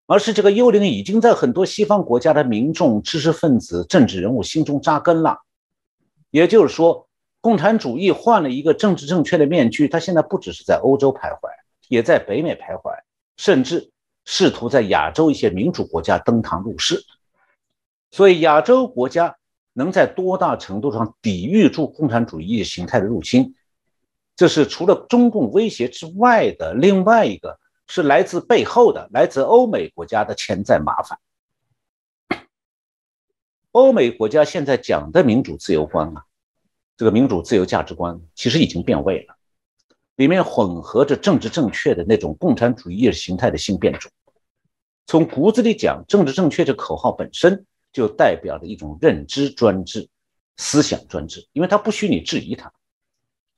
[0.08, 5.38] 而是这个幽灵已经在很多西方国家的民众、知识分子、政治人物心中扎根了。
[6.32, 7.08] 也就是说，
[7.42, 11.50] 共产主义换了一个政治正确的面具，它现在不只是在欧洲徘徊，
[11.90, 12.92] 也在北美徘徊，
[13.36, 13.92] 甚至
[14.26, 17.04] 试图在亚洲一些民主国家登堂入室。
[18.12, 19.36] 所以，亚洲国家
[19.74, 23.54] 能在多大程度上抵御住共产主义形态的入侵，
[24.38, 31.20] 这是除了中共威胁之外的另外一个，是来自背后的、来自欧美国家的潜在麻烦。
[33.72, 36.24] 欧美国家现在讲的民主自由观啊，
[36.96, 39.36] 这个民主自由价值观其实已经变味了，
[40.16, 44.10] 里面混合着政治正确的那种共产主义意识形态的新变种。
[45.06, 47.66] 从骨子里讲，政治正确这口号本身。
[47.94, 50.08] 就代表着一种认知专制、
[50.58, 52.72] 思想专制，因为它不许你质疑它，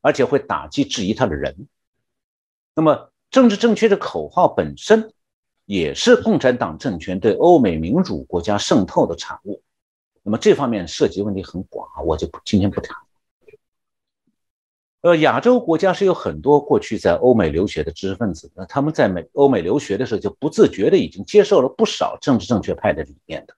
[0.01, 1.67] 而且会打击质疑他的人。
[2.75, 5.13] 那么，政治正确的口号本身
[5.65, 9.61] 也是共产党政权对欧美民主国家渗透的产物。
[10.23, 12.95] 那么，这方面涉及问题很广，我就不今天不谈。
[15.01, 23.55] 呃，亚洲国家是有很多过去在欧美留学的知识分子，那他们在美欧美留学的时候就不自觉的已经接受了不少政治正确派的理念的。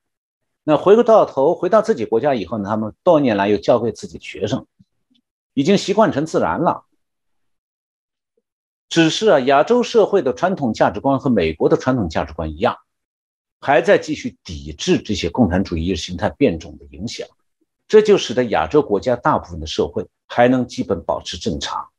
[0.64, 4.68] 那回过到头，回到自己国家以后呢，他们多年来又教会自己学生，
[5.54, 6.86] 已经习惯成自然了。
[8.90, 12.78] 只是啊，亚洲社会的传统价值观和美国的传统价值观一样，
[13.60, 17.28] 还在继续抵制这些共产主义意识形态变种的影响，
[17.88, 21.90] 这就使得亚洲国家大部分的社会还能基本保持正常。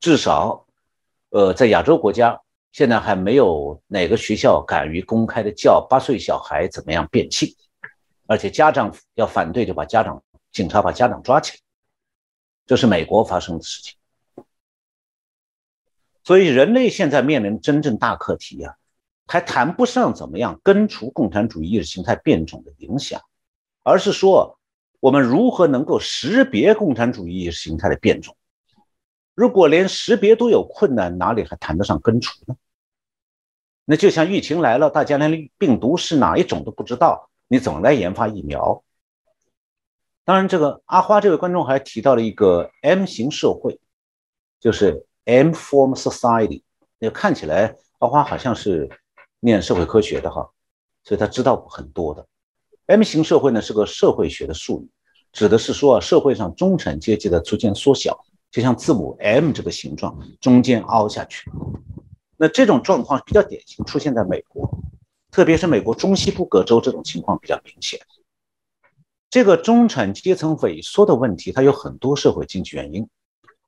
[0.00, 0.66] 至少，
[1.30, 2.40] 呃，在亚洲国家。
[2.70, 7.48] 现在还没有哪个学校敢于公开的叫八岁小孩怎么样变性，
[8.26, 11.58] 而且家长要反对就把家长警察把家长抓起来，
[12.68, 13.96] 这是美国发生的事情。
[16.22, 18.74] 所以人类现在面临真正大课题啊，
[19.26, 23.22] 还谈不上怎么样根除共产主义意识形态变种的影响，
[23.82, 24.58] 而是说
[25.00, 28.36] 我们如何能够识别共产主义意识形态的变种。
[29.34, 32.54] 如果连识别都有困难，哪里还谈得上根除呢？
[33.86, 38.84] 那就像疫情来了，大家连病毒是哪一种都不知道，你怎么来研发疫苗？
[40.28, 43.80] 当然，这个阿花这位观众还提到了一个 M 型社会，
[44.60, 46.60] 就是 M form society。
[46.98, 48.90] 那看起来阿花好像是
[49.40, 50.46] 念社会科学的哈，
[51.02, 52.26] 所以他知道很多的。
[52.84, 54.90] M 型社会呢是个社会学的术语，
[55.32, 61.50] 指的是说啊社会上中产阶级的逐渐缩小，就像字母 M 这个形状，中间凹下去。
[62.36, 64.70] 那这种状况比较典型，出现在美国，
[65.30, 67.98] 特别是美国中西部各州，这种情况比较明显。
[69.30, 73.08] 这个中产阶层萎缩的问题，它有很多社会经济原因。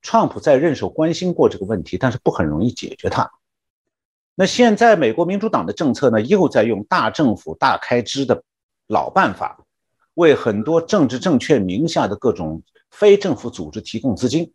[0.03, 3.31] 川普在任时关心过这个问题，但是不很容易解决它。
[4.35, 8.43] 那现在美国民主党的政策呢，又在用大政府、大开支的
[8.87, 9.63] 老办法，
[10.15, 14.51] 为很多政治正确名下的各种非政府组织提供资金，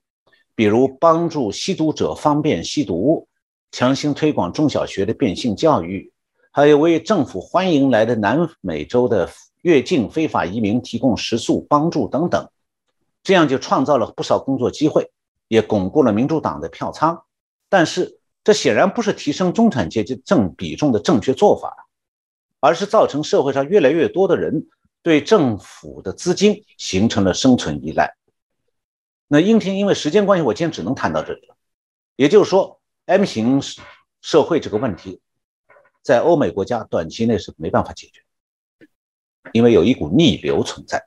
[0.56, 3.28] 比如帮助吸毒者方便吸毒。
[3.72, 6.12] 强行推广中小学的变性教育，
[6.52, 9.30] 还有为政府欢迎来的南美洲的
[9.66, 12.48] 越境非法移民提供食宿帮助等等，
[13.24, 15.10] 这样就创造了不少工作机会，
[15.48, 17.24] 也巩固了民主党的票仓。
[17.68, 21.88] 但是，这显然不是提升中产阶级正比重的正确做法，
[22.60, 24.68] 而是造成社会上越来越多的人
[25.02, 28.16] 对政府的资金形成了生存依赖。
[29.28, 31.56] 那英婷，因为时间关系，我今天只能谈到这里了。
[32.16, 32.80] 也就是说。
[33.08, 33.62] M 型
[34.20, 35.22] 社会这个问题，
[36.02, 38.25] 在欧美国家短期内是没办法解决，
[39.54, 41.02] 因为有一股逆流存在。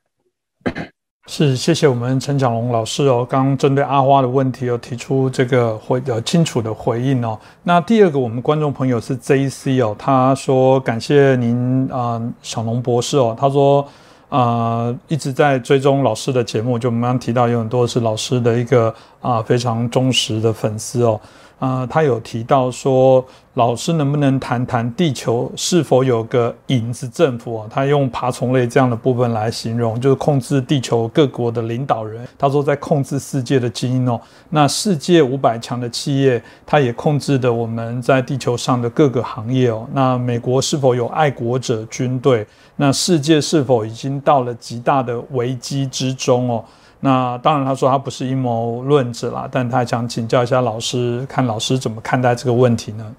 [1.30, 3.26] 是，谢谢我们陈蒋龙老师哦。
[3.28, 7.38] 刚刚针对阿花的问题有提出这个回呃清楚的回应哦。
[7.64, 13.36] 那第二个，我们观众朋友是 J C 哦，他说感谢您啊，小龙博士哦。
[13.38, 13.86] 他说
[14.30, 21.20] 啊，一直在追踪老师的节目，就我们刚刚提到有很多是老师的一个啊非常忠实的粉丝哦。
[21.58, 27.66] 啊，他有提到说，老师能不能谈谈地球是否有个影子政府啊？
[27.68, 32.24] 他用爬虫类这样的部分来形容，就是控制地球各国的领导人。
[32.38, 34.20] 他说在控制世界的基因哦。
[34.50, 39.84] 那世界五百强的企业，他也控制的我们在地球上的各个行业哦。
[39.92, 42.46] 那美国是否有爱国者军队？
[42.76, 46.64] 那世界是否已经到了极大的危机之中哦？
[47.00, 53.16] 那当然，他说他不是阴谋论者啦，但他想请教一下老师，看老师怎么看待这个问题呢？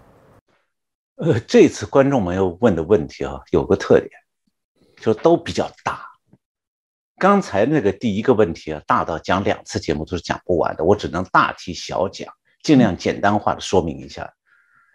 [1.15, 4.11] 呃，这次观众朋友问的问题啊，有个特点，
[4.99, 6.01] 就都比较大。
[7.17, 12.27] 刚才那个第一个问题啊，大到讲两次节目都是讲不完的，我只能大题小讲，
[12.61, 14.29] 尽量简单化的说明一下。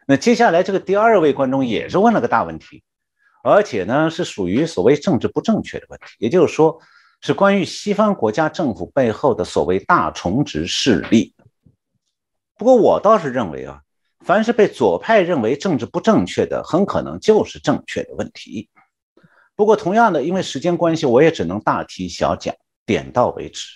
[0.06, 2.82] 那接下来这个第二位观众也是问了个大问题，
[3.42, 6.78] 而且呢是属于所谓政治不正确的问题，也就是说。
[7.24, 11.34] 是关于西方国家政府背后的所谓大重植势力。
[12.58, 13.80] 不过我倒是认为啊，
[14.20, 18.68] 凡是被左派认为政治不正确的，很可能就是正确的问题。
[19.56, 22.54] 不过同样的，因为时间关系，我也只能大题小讲，
[22.84, 23.70] 点到为止。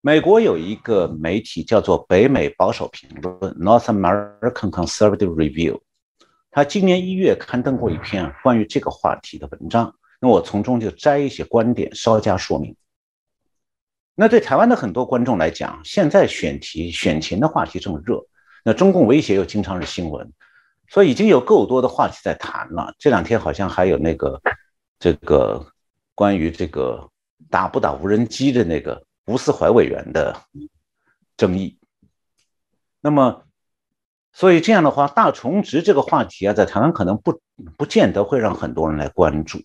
[0.00, 5.80] 美国有一个媒体叫做北美保守评论 （North American Conservative Review），
[6.50, 9.94] 他今年一月刊登过一篇关于这个话题的文章。
[10.22, 12.76] 那我从中就摘一些观点，稍加说明。
[14.14, 18.24] 那对台湾的很多观众来讲，现在选题选情的话题这么热，
[18.62, 20.32] 那中共威胁又经常是新闻，
[20.86, 22.94] 所以已经有够多的话题在谈了。
[23.00, 24.40] 这两天好像还有那个
[25.00, 25.66] 这个
[26.14, 27.10] 关于这个
[27.50, 30.40] 打不打无人机的那个吴思怀委员的
[31.36, 31.76] 争议。
[33.00, 33.42] 那么，
[34.32, 37.40] 所以这样的话，大重植这个话题啊，在台湾可能不
[37.76, 39.60] 不见得会让很多人来关注。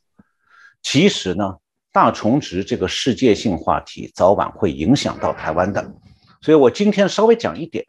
[0.89, 1.57] 其实呢，
[1.91, 5.83] 大重植这个世界性话题早晚会影响到台湾的，
[6.39, 7.83] 所以我今天稍微讲一点，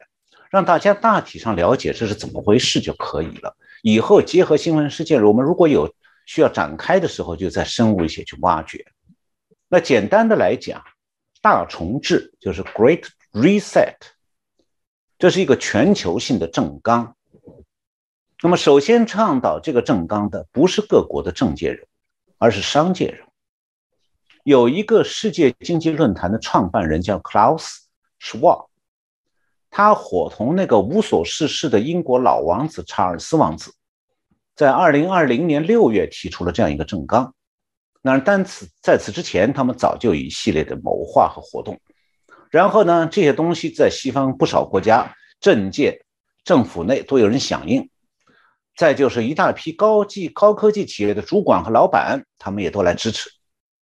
[0.51, 3.55] 让大家大体上了解这是怎么回事就可以了。
[3.83, 5.95] 以后结合新闻事件，我们如果有
[6.25, 8.85] 需要展开的时候，就再深入一些去挖掘。
[9.69, 10.83] 那简单的来讲，
[11.41, 13.95] 大重置就是 Great Reset，
[15.17, 17.15] 这是一个全球性的政纲。
[18.43, 21.87] 那么首先倡导这个政纲的不是各国的政界人。
[22.39, 23.19] 而是商界人，
[24.43, 27.67] 有一个世界经济论坛的创办人叫 Klaus
[28.19, 28.67] Schwab，
[29.69, 33.73] 他伙同那个无所事事的英国老王子查尔斯王子，
[34.55, 37.35] 在二零二零年六月提出了这样一个政纲。
[38.01, 41.77] 那单此在此之前，他们早就有一系列的谋划和活动。
[42.49, 46.05] 然后呢，这些东西在西方不少国家政界、
[46.45, 47.89] 政府内都有人响应。
[48.79, 53.29] 再就是一大批高技高科技企业的主管和老板，他们也都来支持。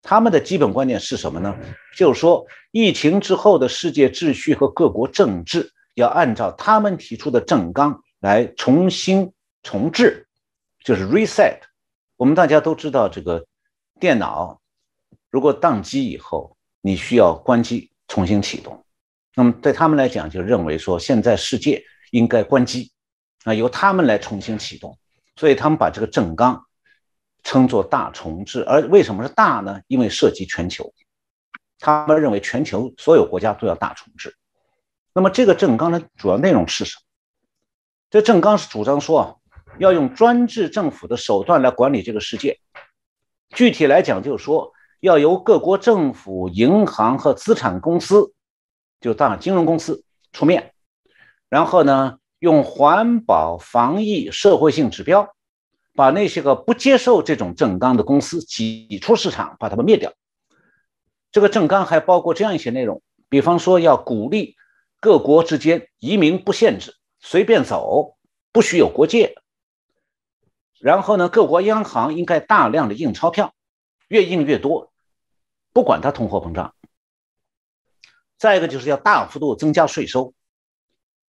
[0.02, 1.56] 他们的基本观念是什么呢？
[1.96, 9.32] 就是说，疫情之后的世界秩序和各国政治要按照他们提出的政纲来重新
[9.62, 10.26] 重置，
[10.84, 11.60] 就是 reset。
[12.16, 13.46] 我们大家都知道，这个
[14.00, 14.60] 电脑
[15.30, 18.84] 如果宕机以后，你需要关机重新启动。
[19.36, 22.92] 那么对他们来讲，就认为说现在世界应该关机。
[23.48, 24.98] 那由他们来重新启动，
[25.38, 26.66] 所以他们把这个政纲
[27.44, 28.62] 称作大重置。
[28.68, 29.80] 而为什么是大呢？
[29.88, 30.94] 因为涉及全球，
[31.80, 34.36] 他们认为全球所有国家都要大重置。
[35.14, 37.02] 那么这个政纲的主要内容是什么？
[38.10, 39.36] 这政纲是主张说啊，
[39.80, 42.60] 要用专制政府的手段来管理这个世界。
[43.52, 48.34] 具体来讲，就是说要由各国政府、银行和资产公司，
[49.00, 50.74] 就大金融公司出面，
[51.48, 52.18] 然后呢？
[52.40, 55.36] 用环保、防疫、社会性指标，
[55.96, 60.14] 把那些个不接受这种政纲的公司挤出市场，把他们灭掉。
[61.32, 64.56] 这个政纲还包括这样一些内容，比方说要鼓励
[65.00, 68.18] 各国之间移民不限制，随便走，
[68.52, 69.36] 不许有国界。
[70.80, 73.56] 然后呢，各国央行应该大量的印钞票，
[74.08, 74.92] 越印越多，
[75.74, 76.76] 不管它通货膨胀。
[78.38, 80.36] 再一个就是要大幅度增加税收。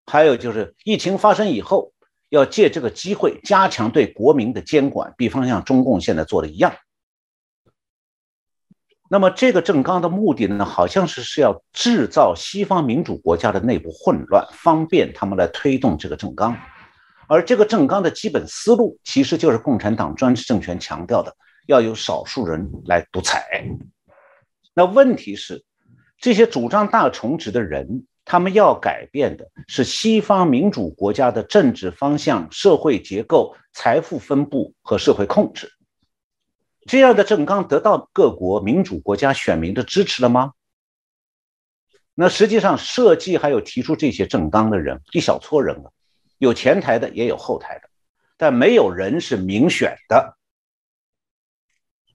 [0.09, 1.92] 还有就是疫情发生以后，
[2.30, 6.74] 要借这个机会加强对国民的监管，比方像中共现在做的一样。
[9.11, 16.54] 那么这个政纲的目的呢，好像是是要制造西方民主国家的内部混乱，方便他们来推动这个政纲。
[17.26, 21.34] 而这个政纲的基本思路，其实就是共产党专制政权强调的，
[21.66, 23.66] 要有少数人来独裁。
[24.74, 25.64] 那问题是，
[26.18, 35.72] 这些主张大重职的人，他们要改变的是西方民主国家的政治方向、社会结构、财富分布和社会控制。
[36.86, 40.52] 这样的政纲得到各国民主国家选民的支持了吗？
[42.14, 45.88] 那实际上设计还有提出这些政纲的人一小撮人啊，
[46.36, 47.88] 有前台的也有后台的，
[48.36, 50.36] 但没有人是民选的。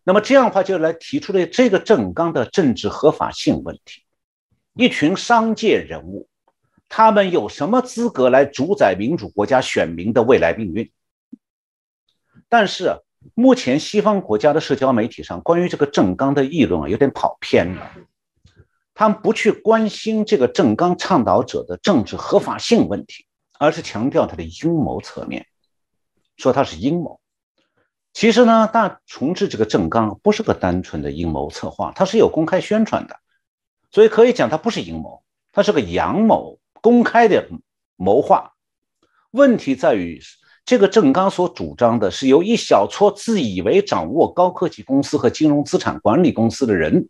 [0.03, 4.03] 那么这样的话就来提出了这个政纲的政治合法性问题。
[4.76, 6.28] 一群商界人物，
[6.90, 10.92] 他们有什么资格来主宰民主国家选民的未来命运？
[12.50, 12.98] 但是
[13.36, 17.92] 目前西方国家的社交媒体上关于这个政纲的议论啊，有点跑偏了。
[18.96, 23.26] 他们不去关心这个政纲倡导者的政治合法性问题，
[23.60, 25.48] 而是强调他的阴谋侧面，
[26.38, 27.20] 说他是阴谋。
[28.12, 33.20] 其实呢，大重置这个政纲不是个单纯的阴谋策划，它是有公开宣传的，
[33.94, 35.22] 所以可以讲它不是阴谋，
[35.52, 37.48] 它是个阳谋，公开的
[37.96, 38.54] 谋划。
[39.30, 40.20] 问题在于，
[40.66, 47.08] 这个政纲所主张的是由一小撮自以为掌握高科技公司和金融资产管理公司的人。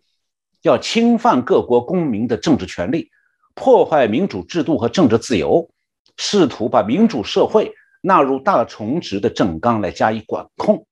[0.62, 3.10] 要侵犯各国公民的政治权利，
[3.54, 5.70] 破坏民主制度和政治自由，
[6.18, 10.86] 试图把民主社会纳入大重植的政纲来加以管控。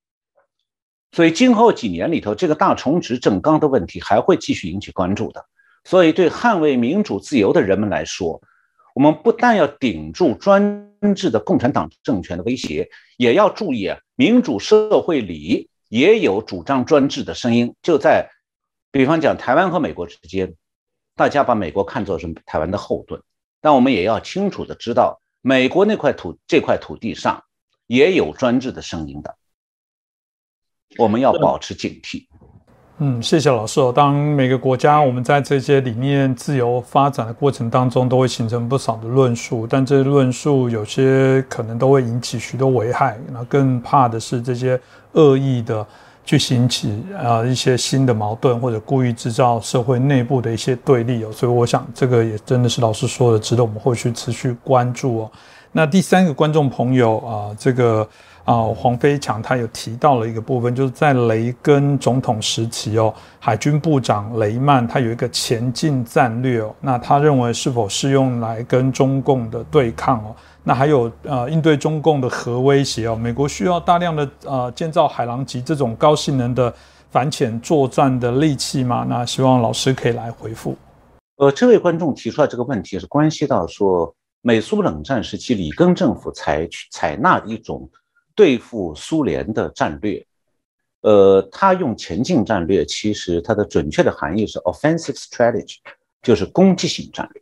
[1.12, 5.46] 所以，今后几年里头，这个大重植政纲的问题还会继续引起关注的。
[5.84, 8.42] 所以，对捍卫民主自由的人们来说，
[8.94, 18.30] 我们不但要顶住专制的共产党政权的威胁，也要注意啊，民主社会里也有主张专制的声音，就在。
[18.94, 20.54] 比方讲，台湾和美国之间，
[21.16, 23.22] 大家把美国看作是台湾的后盾，
[23.62, 27.42] 但我们也要清楚的知道，美国那块土这块土地上
[27.88, 29.38] 也有专制的声音的，
[30.98, 32.28] 我们要保持警惕。
[33.04, 33.91] 嗯，谢谢老师哦。
[33.91, 43.18] 当每个国家我们在这些理念自由发展的过程当中，都会形成不少的论述，但这些论述有些可能都会引起许多危害。
[43.34, 44.80] 那更怕的是这些
[45.14, 45.84] 恶意的。
[46.24, 55.32] 去引起啊一些新的矛盾，或者故意制造社会内部的一些对立哦，所以我想这个也真的是老师说的，值得我们后续持续关注哦。
[55.72, 58.08] 那第三个观众朋友啊，这个
[58.44, 70.36] 啊黄飞强他有提到了一个部分，就是在雷根总统时期哦，海军部长雷曼他有一个前进战略哦，那他认为是否适用来跟中共的对抗哦？
[70.64, 76.74] 那还有呃，应对中共的核威胁哦，美国需要大量的呃建造海狼级这种高性能的
[77.09, 79.05] 反潜作战的利器吗？
[79.09, 80.78] 那希望老师可以来回复。
[81.38, 87.89] 呃，这位观众提出来这个问题是关系到说，美苏冷战时期里根政府采取采纳一种
[88.36, 90.24] 对付苏联的战略。
[91.01, 95.78] 呃，他用前进战略，其实它的准确的含义是 offensive strategy，
[96.22, 97.41] 就是攻击性战略。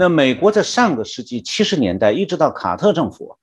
[0.00, 3.36] 那美国在上个世纪七十年代一直到卡特政府，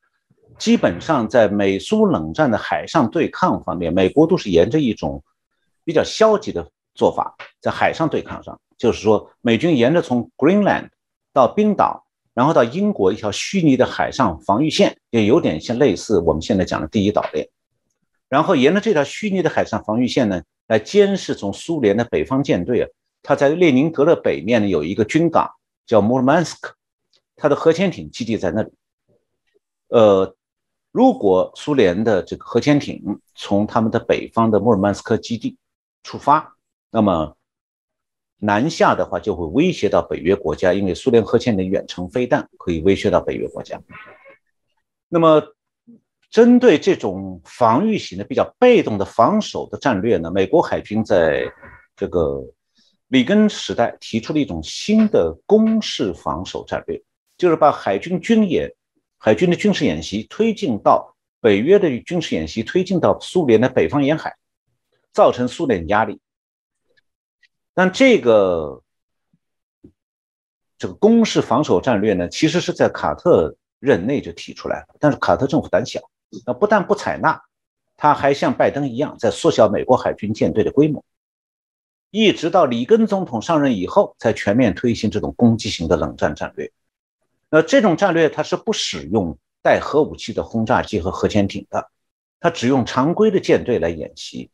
[0.58, 5.22] 基本上在美苏冷战的海上对抗方面，美国都是沿着一种
[5.84, 10.92] 比较消极的做法，在海上对抗上，就是说美军沿着从 Greenland
[11.34, 17.50] 到冰岛，然后到英国一条虚拟的海上防御线，也有点像类似我们现在讲的第一岛链，
[18.30, 22.88] 然后沿着这条虚拟的海上防御线呢，来监视从苏联的北方舰队啊，
[23.24, 25.52] 它在列宁格勒北面呢有一个军港。
[25.86, 26.72] 叫 Murmansk，
[27.36, 28.72] 它的核潜艇基地在那里。
[29.90, 30.36] 呃，
[30.92, 35.58] 如果苏联的这个核潜艇从他们的北方的穆尔曼斯克基地
[36.02, 36.56] 出发，
[36.90, 37.38] 那么
[38.38, 43.80] 南下的话就会威胁到北约国家，因为苏联核潜艇远程飞弹可以威胁到北约国家。
[45.08, 45.44] 那么，
[46.32, 51.44] 针对这种防御型的、比较被动的防守的战略呢，美国海军在
[51.96, 52.44] 这个。
[53.16, 57.02] 里根时代提出了一种新的攻势防守战略，
[57.38, 58.70] 就是把海军军演、
[59.18, 64.36] 海军的军事演习推进到北约的军事演习推进到苏联的北方沿海，
[65.14, 66.20] 造成苏联压力。
[67.74, 68.84] 但这个
[70.78, 76.02] 这个攻势防守战略呢，其实是在卡特任内就提出来了，但是卡特政府胆小，
[76.46, 77.42] 那不但不采纳，
[77.96, 81.02] 他还像拜登一样在缩小美国海军舰队的规模。
[82.12, 86.72] 一直到里根总统上任以后，才全面推行这种攻击型的冷战战略。
[87.50, 91.90] 那这种战略，它是不使用带核武器的轰炸机和核潜艇的，
[92.40, 94.50] 它只用常规的舰队来演习。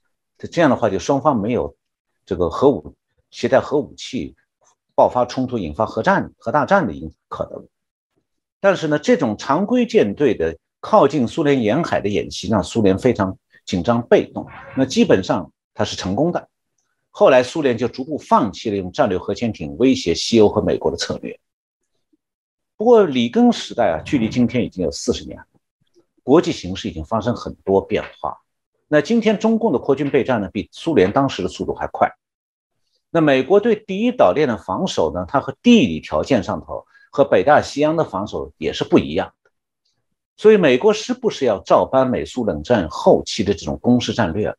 [0.51, 1.75] 这样的话，就双方没有
[2.25, 2.95] 这个核武
[3.29, 4.35] 携带核武器
[4.95, 6.93] 爆发冲突、引发核战、核大战的
[7.27, 7.67] 可能。
[8.59, 14.47] 但是呢，这种常规舰队的靠近苏联沿海的演习，让苏联非常紧张被动。
[14.75, 16.49] 那基本上它是成功的。
[17.11, 21.37] 后来苏联就逐步放弃了用战略核潜艇威胁西欧和美国的策略。
[22.77, 25.45] 不过里根时代啊，距离今天已经有四十年了，
[26.23, 28.39] 国际形势已经发生很多变化。
[28.87, 32.11] 那今天中共的扩军备战呢，比苏联当时的速度还快。
[33.11, 39.51] 那美国对第一岛链的防守呢，它和地理条件上头和北大西洋的防守也是不一样的。
[40.37, 44.55] 所以美国是不是要照搬美苏冷战后期的这种攻势战略，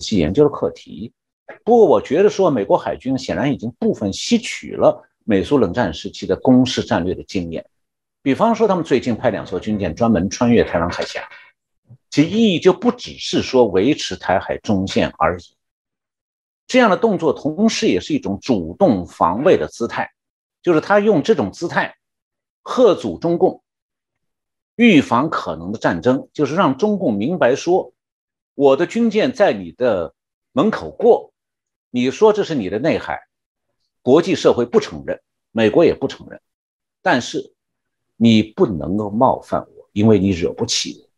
[0.00, 1.12] 是研究的课题。
[1.64, 7.64] 不过，我觉得说，美国海军显然已经部分吸取了美苏冷战时期的攻势战略的经验。
[8.22, 11.28] 比方说，他们最近派两艘军舰专门穿越台湾海峡，
[12.10, 15.44] 其意义就不只是说维持台海中线而已。
[16.68, 20.10] 这样的动作，同时也是一种主动防卫的姿态，
[20.62, 21.96] 就是他用这种姿态
[22.62, 23.62] 贺阻中共，
[24.76, 27.92] 预防可能的战争，就是让中共明白说，
[28.54, 30.14] 我的军舰在你的
[30.52, 31.31] 门口过。
[31.94, 33.20] 你说这是你的内海，
[34.00, 35.20] 国际社会不承认，
[35.50, 36.40] 美国也不承认，
[37.02, 37.52] 但是
[38.16, 41.11] 你不能够冒犯我，因为你惹不起我。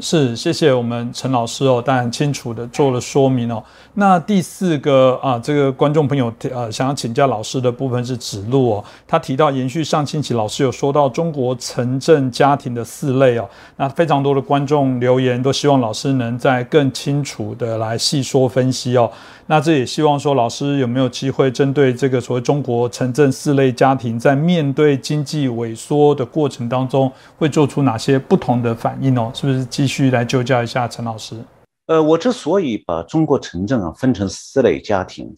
[0.00, 3.62] 是，谢谢我们陈老师哦，但很清楚的做了说明哦。
[3.94, 19.10] 那第四个啊，这个观众朋友呃想要请教老师的部分是指路哦，他提到延续上星期老师有说到中国城镇家庭的四类哦，那非常多的观众留言都希望老师能再更清楚的来细说分析哦。
[19.46, 29.28] 那这也希望说老师有没有机会针对这个所谓中国城镇四类家庭在面对经济萎缩的过程当中会做出哪些不同的反应哦？
[29.34, 31.44] 是不是继续来就教一下陈老师？
[31.86, 35.36] 呃，我之所以把中国城镇啊分成四类家庭，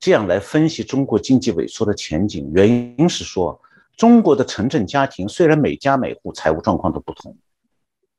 [0.00, 2.66] 这样来分析中国经济萎缩的前景，原
[2.98, 3.60] 因是说
[3.96, 7.36] 中国的城镇家庭虽然每家每户财务状况都不同，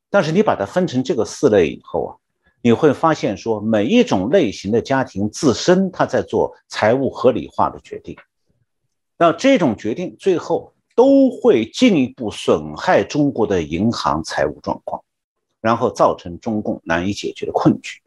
[0.09, 2.11] 但是你把它分成这个四类以后啊。
[2.65, 8.15] 你会发现，说每一种类型的家庭自身，他在做财务合理化的决定，
[9.17, 15.03] 那这种决定最后都会进一步损害中国的银行财务状况，
[15.61, 18.01] 然后造成中共难以解决的困局。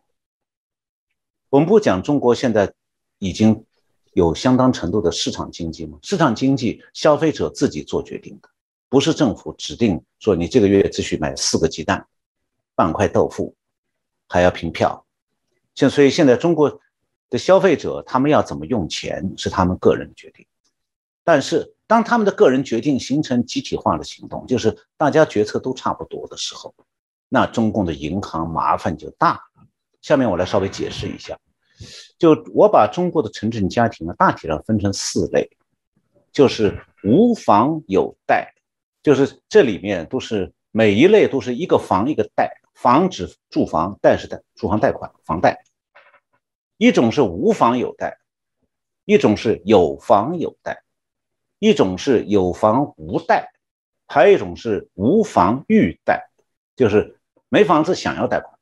[1.51, 2.73] 我们不讲中国现在
[3.19, 3.65] 已经
[4.13, 5.99] 有相当程度的市场经济吗？
[6.03, 8.49] 市场经济，消费者自己做决定的，
[8.89, 12.07] 不是政府指定说你这个月只许买四个鸡蛋，
[12.75, 13.55] 半块豆腐。
[14.29, 15.07] 还要凭票，
[15.77, 16.81] 现所以现在中国
[17.31, 20.45] 的消费者他们要怎么用钱是他们个人决定，
[21.23, 26.75] 但是当他们的个人决定形成集体化的行动，就是大家决策都差不多的时候，
[27.29, 29.67] 那中共的银行麻烦就大了。
[30.03, 31.39] 下面我来稍微解释一下，
[32.19, 35.49] 就我把中国的城镇家庭呢大体上分成四类，
[36.33, 38.53] 就是无房有贷，
[39.03, 42.61] 就是这里面都是每一类都是一个房一个贷。
[42.75, 45.65] 房指住房，贷是贷住房贷款，房贷。
[46.77, 48.19] 一种是无房有贷，
[49.07, 50.83] 一种是有房有贷，
[51.59, 53.53] 一种是有房无贷，
[54.07, 56.29] 还有一种是无房欲贷，
[56.77, 58.53] 就是没房子想要贷款。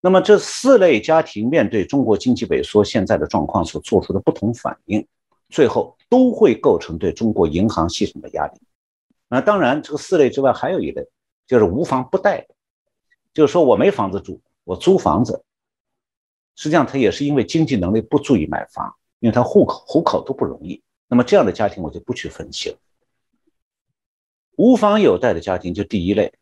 [0.00, 5.06] 那么这四类家庭面对中国经济萎缩现在的状况所做出的不同反应，
[5.48, 8.60] 最后都会构成对中国银行系统的压力。
[9.28, 11.06] 那当然，这个四类之外还有一类，
[11.46, 12.54] 就是无房不贷的。
[13.32, 15.44] 就是说我没房子住，我租房子。
[16.56, 20.82] 实际上他也是因为经济能力不足以买房，因为他户口户口都不容易。
[21.10, 22.78] 那么这样的家庭我就不去分析了。
[24.56, 26.32] 无房有贷的家庭就第一类，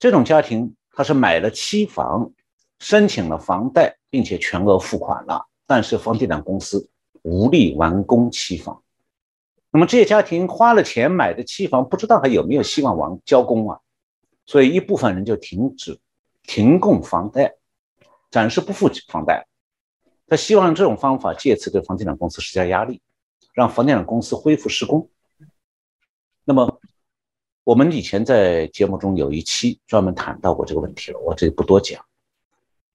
[0.00, 2.32] 这种家庭他是买了期房，
[2.80, 6.90] 申请了房贷，并且全额付款了，但是房地产公司
[7.22, 8.82] 无力完工期房。
[9.70, 13.78] 那么这些家庭花了钱买的期房，不知道还有没有希望完交工啊？
[14.46, 16.00] 所以一部分人就停止、
[16.42, 17.54] 停供房贷，
[18.32, 19.46] 暂时不付房贷。
[20.26, 23.00] 他希望这种方法借此对房地产公司施加压力，
[23.56, 25.08] 让房地产公司恢复施工。
[26.44, 26.78] 那么，
[27.64, 32.04] 我们以前在节目中有一期专门谈到过这个问题了，我这里不多讲。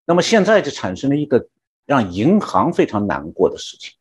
[0.06, 1.50] 那么现在就产生了一个
[1.88, 3.96] 让银行非常难过的事情，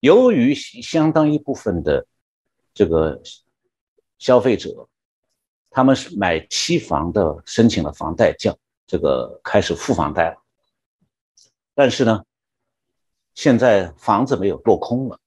[0.00, 2.06] 由于相当一部分的
[2.74, 3.22] 这个
[4.18, 4.86] 消费者。
[5.74, 8.54] 他们是买期房的，申请了房贷，降
[8.86, 10.36] 这个开始付房贷了。
[11.74, 12.22] 但是呢，
[13.32, 15.18] 现在房子没有落空了，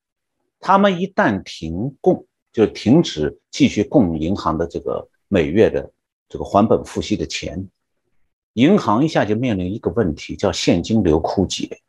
[0.68, 5.92] 他们一旦停供，就停止继续供银行的这个每月的
[6.28, 7.70] 这个还本付息的钱，
[8.54, 11.84] 银行一下就面临一个问题，叫现金流枯竭。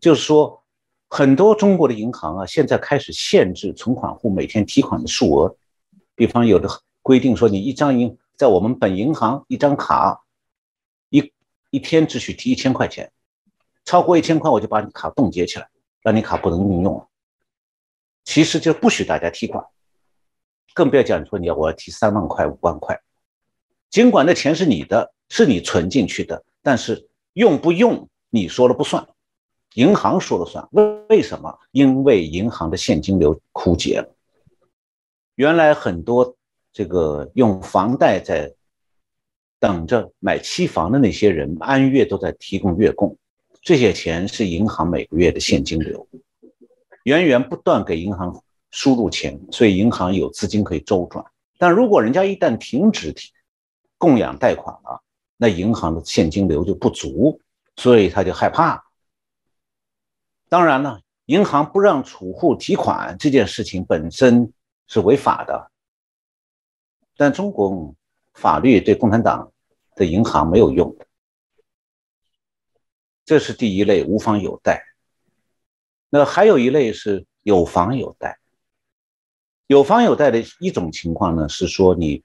[0.00, 0.64] 就是说，
[1.08, 5.56] 很多中国的银行啊，现在开始限制存款户每天提款的数额，
[6.16, 6.68] 比方有的。
[7.02, 10.24] 规定说，你一张银在我们本银行一张卡，
[11.10, 11.32] 一
[11.70, 13.12] 一天只许提一千块钱，
[13.84, 15.68] 超过一千块我就把你卡冻结起来，
[16.02, 17.08] 让你卡不能运用了。
[18.24, 19.64] 其实就不许大家提款，
[20.74, 23.00] 更不要讲说你要我要提三万块五万块，
[23.90, 29.06] 尽管那钱是你的，是你存进去的，但是用不用你说了不算，
[29.74, 30.66] 银行说了算。
[30.72, 31.58] 为为什么？
[31.72, 34.14] 因为银行的现金流枯竭了。
[35.34, 36.36] 原来很多
[36.72, 38.54] 这个用房贷在
[39.58, 43.16] 等着买期房的那些人，按月都在提供月供，
[43.60, 46.06] 这些钱是银行每个月的现金流。
[47.04, 51.24] 源源不断给银行输入钱，所以银行有资金可以周转。
[51.58, 53.14] 但如果人家一旦停止
[53.98, 55.02] 供养贷款了，
[55.36, 57.40] 那银行的现金流就不足，
[57.76, 58.84] 所以他就害怕。
[60.48, 64.52] 当然了，银行不让储户提款这件事情本身
[64.86, 65.70] 是违法的，
[67.16, 67.94] 但中国
[68.34, 69.52] 法律对共产党
[69.96, 70.96] 的银行没有用。
[73.24, 74.82] 这是第一类无房有贷。
[76.14, 78.38] 那还有一类是有房有贷，
[79.66, 82.22] 有房有贷的一种情况呢，是说你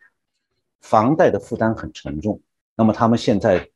[0.81, 2.41] 房贷的负担很沉重，
[2.75, 3.71] 那么他们现在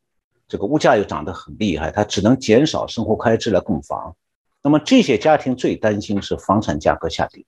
[0.49, 4.13] 这个物价又涨得很厉害，他只能减少生活开支来供房。
[4.61, 7.45] 那么这些家庭最担心是房产价格下跌，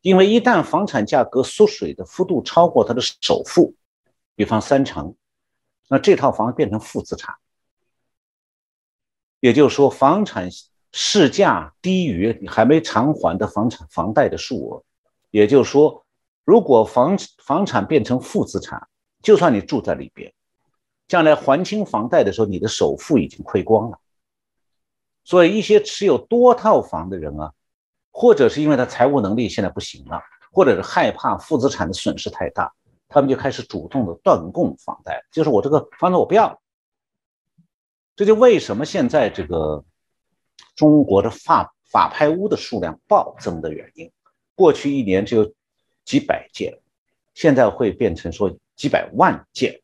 [0.00, 3.74] 因为一旦房产价格缩水的幅度超过他的首付，
[4.34, 5.14] 比方三成，
[5.90, 7.34] 那这套房变成负资产，
[9.40, 10.48] 也就是说房产。
[10.96, 14.82] 市价低于你还没偿还的房产房贷的数额，
[15.32, 16.04] 也就是说，
[16.44, 18.86] 如果房房产变成负资产，
[19.20, 20.32] 就算你住在里边，
[21.08, 23.98] 将来还清房贷的时候，你的首付已经亏光了。
[25.24, 27.52] 所以，一些持有多套房的人啊，
[28.12, 30.22] 或者是因为他财务能力现在不行了，
[30.52, 32.72] 或者是害怕负资产的损失太大，
[33.08, 36.56] 他们就开始主动的断供房贷，就是我这个房子我不要了。
[38.14, 39.84] 这就为什么现在这个。
[40.76, 44.10] 中国的法法拍屋的数量暴增的原因，
[44.54, 45.52] 过去一年只有
[46.04, 46.80] 几百件，
[47.34, 49.80] 现在会变成说几百万件，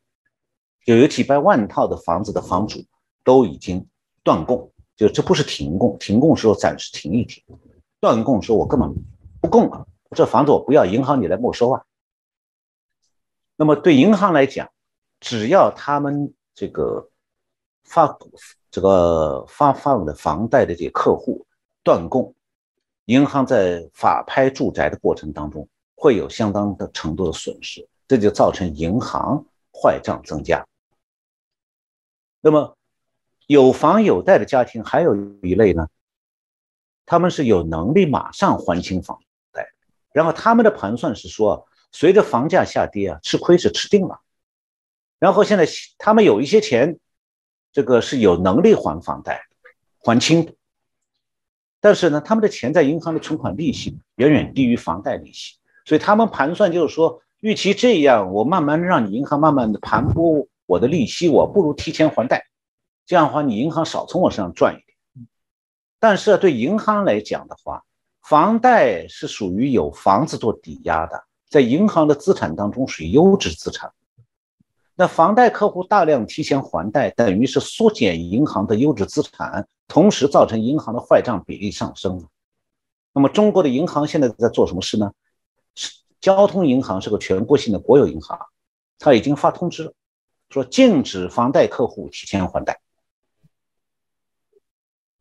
[0.85, 2.83] 就有几百万套的房子的房主
[3.23, 3.87] 都已经
[4.23, 7.43] 断供，就这不是停供，停供时候暂时停一停，
[7.99, 8.93] 断供说我根本
[9.41, 11.85] 不供了，这房子我不要，银行你来没收啊。
[13.55, 14.69] 那么对银行来讲，
[15.19, 17.09] 只要他们这个
[17.83, 18.17] 发。
[18.71, 21.45] 这个发放的房贷的这些客户
[21.83, 22.33] 断供，
[23.05, 30.65] 银行在法拍住宅的过程当中会有相当的程度的损失，这就造成银行坏账增加。
[32.39, 32.77] 那么
[33.45, 35.89] 有房有贷的家庭还有一类呢，
[37.05, 39.19] 他们是有能力马上还清房
[39.51, 39.67] 贷，
[40.13, 44.21] 然后他们的盘算是说，随着房价下跌啊，吃亏是吃定了，
[45.19, 45.67] 然后现在
[45.97, 46.97] 他们有一些钱。
[47.71, 49.41] 这个是有能力还房贷、
[49.99, 50.55] 还清，
[51.79, 55.55] 但是呢，他们的钱在银行的存款利息远远低于房贷利息，
[55.85, 62.45] 所以他们盘算就是说，与其这样，我慢慢让你银行慢慢的盘剥我的利息，我不如提前还贷，
[63.05, 65.27] 这样的话你银行少从我身上赚一点。
[65.99, 67.83] 但是对银行来讲的话，
[68.21, 73.91] 房贷是属于有房子做抵押的，在银行的资产当中属于优质资产。
[74.95, 82.27] 那房贷客户大量提前还贷，等于是缩减银行的优质资产，同时造成银行的坏账比例上升。
[83.13, 85.11] 那么中国的银行现在在做什么事呢？
[86.19, 88.39] 交通银行是个全国性的国有银行，
[88.99, 89.93] 它已经发通知了，
[90.49, 92.79] 说禁止房贷客户提前还贷。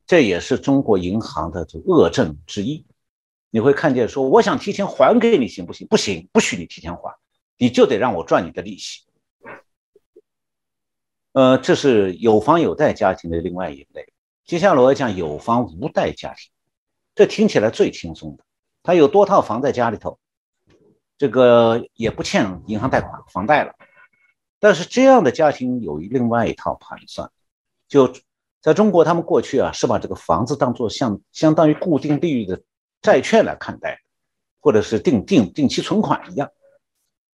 [0.06, 2.84] 这也是中国银行的这恶政之一。
[3.50, 5.86] 你会看见说，我想提前还给你行不行？
[5.86, 7.16] 不行，不许你提前还，
[7.56, 9.02] 你就得让我赚你的利息。
[11.32, 14.12] 呃，这是有房有贷家庭的另外一类。
[14.44, 16.50] 接下来我要讲有房无贷家庭，
[17.14, 18.42] 这听起来最轻松的。
[18.82, 20.18] 他有多套房在家里头，
[21.16, 23.72] 这个也不欠银行贷款、房贷了。
[24.58, 27.30] 但是这样的家庭有另外一套盘算，
[27.86, 28.12] 就
[28.60, 32.60] 在中国，他们过去啊是把这个房子当做像相当于固定利率的
[33.02, 34.00] 债券来看待，
[34.58, 36.50] 或者是定定定期存款一样，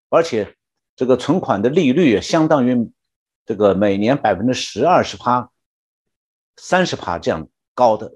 [0.10, 0.54] 而且
[0.98, 2.91] 这个存款的利率相当于。
[3.46, 5.52] 这个每年百分之十、二十趴、
[6.58, 8.16] 三十趴这样高的，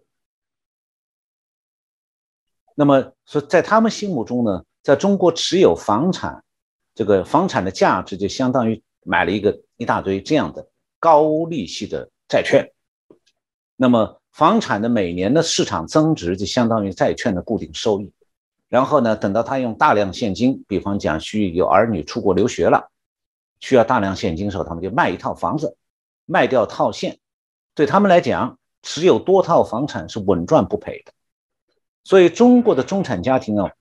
[2.73, 6.43] 那么说在他们心目中呢，在中国持有房产，
[6.95, 10.67] 这个房产的价值就相当于买了一个一大堆这样的
[10.99, 12.71] 高利息的债券，
[13.75, 18.11] 那么房产的每年的市场增值就相当于债券的固定收益，
[18.67, 22.88] 然后呢，等到他用大量现金，比方讲需有儿女出国留学了。
[23.59, 25.77] 需要大量现金的时候，他们就卖一套房子，
[26.25, 27.19] 卖掉套现，
[27.73, 31.11] 对他们来讲，持有多套房产是稳赚不赔的。
[32.03, 33.71] 所以中国的中产家庭哦，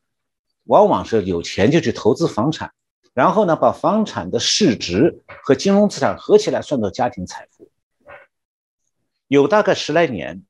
[0.64, 2.72] 往往是有钱就去投资房产，
[3.14, 7.70] 然后呢，把房产的市值和金融资产合起来算作家庭财富。
[9.28, 10.42] 有大概十来年，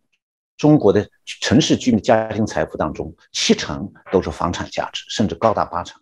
[0.57, 6.01] 中国的城市居民家庭财富当中，七成都是房产价值，甚至高达八成。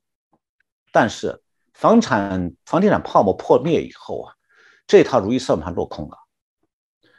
[0.93, 1.43] 但是
[1.77, 4.33] 房产房地产泡沫破灭以后啊，
[4.87, 6.17] 这套如意算盘落空了。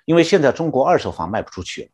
[0.05, 1.89] 因为现在中国二手房卖不出去了，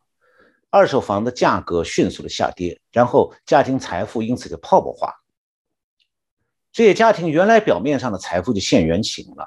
[0.70, 5.14] 二手房的价格迅速的下跌，然后家庭财富因此就泡沫化。
[6.72, 9.46] 这些家庭原来表面上的财富就现原形了，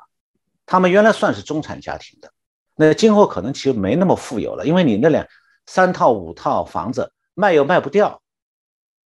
[0.67, 2.31] 他们原来算是中产家庭的，
[2.75, 5.25] 那今后可能其实没那么富有了，因为你那两
[5.65, 8.21] 三套五套房子卖又卖不掉，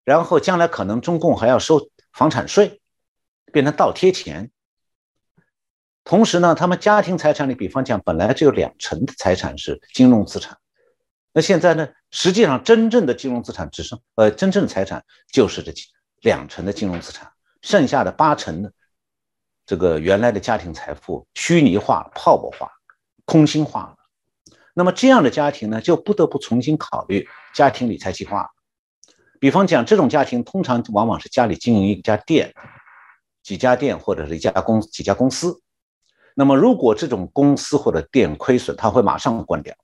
[0.03, 2.80] 然后将来可能中共还要收房产税，
[3.51, 4.51] 变成倒贴钱。
[6.03, 10.57] 同时呢，他们家庭财产里，比方讲，本来只有两成的财产是金融资产，
[11.31, 15.71] 那现在呢，实际上真正的金融资产只剩，呃，真正的财产就是这
[16.21, 17.31] 两成的金融资产，
[17.61, 18.73] 剩下的八成的
[19.65, 22.71] 这个原来的家庭财富虚拟化、泡沫化、
[23.25, 23.95] 空心化了。
[24.73, 28.49] 那么这样的家庭呢，就不得不重新考虑家庭理财计划。
[29.39, 32.53] 比方讲，这种家庭通常往往是家里经营一家店、
[33.43, 35.61] 几家店或者是一家公几家公司。
[36.33, 39.75] 那么，如果这种公司或者店亏损，他会马上关掉。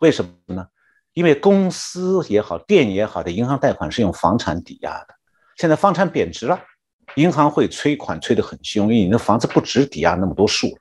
[0.00, 0.66] 为什么呢？
[1.12, 5.14] 因为公司也好，店也好的银行贷款是用房产抵押的。
[5.56, 6.60] 现在房产贬值了，
[7.16, 10.76] 银行会催款催得很凶，因为你的房子不值抵押那么多数了。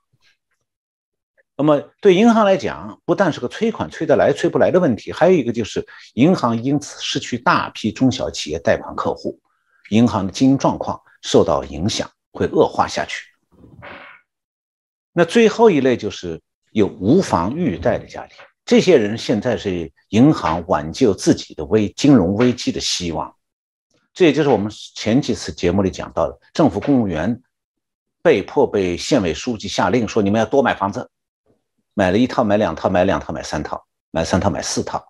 [1.57, 9.39] 那么，对银行来讲，不但是个催款催得来、催不来的问题，还有一个就是银行因此失去大批中小企业贷款客户，
[9.89, 13.26] 银行的经营状况受到影响，会恶化下去。
[15.11, 16.41] 那最后一类就是
[16.72, 23.36] 有无房欲贷的家庭，这些人现在是银行挽救自己的危金融危机的希望。
[24.13, 27.41] 这也就是我们前几次节目里讲到的，政府公务员
[28.22, 31.09] 被迫被县委书记下令说，你们要多买房子，
[31.93, 35.05] 买了一套，买两套，买两套，买三套，买三套，买四套。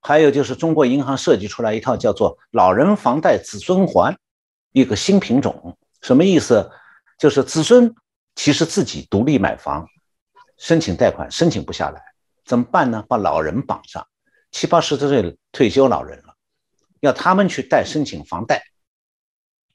[0.00, 4.16] 还有就是中国银行设计出来一套叫做“老人房贷子孙还”，
[4.72, 6.70] 一个新品种，什么意思？
[7.18, 7.94] 就是子孙。
[8.34, 9.86] 其实自己独立买房，
[10.56, 12.02] 申请贷款申请不下来，
[12.46, 13.04] 怎么办呢？
[13.06, 14.08] 把老人绑上，
[14.50, 16.34] 七八十岁退休老人了，
[17.00, 18.64] 要他们去贷申请房贷，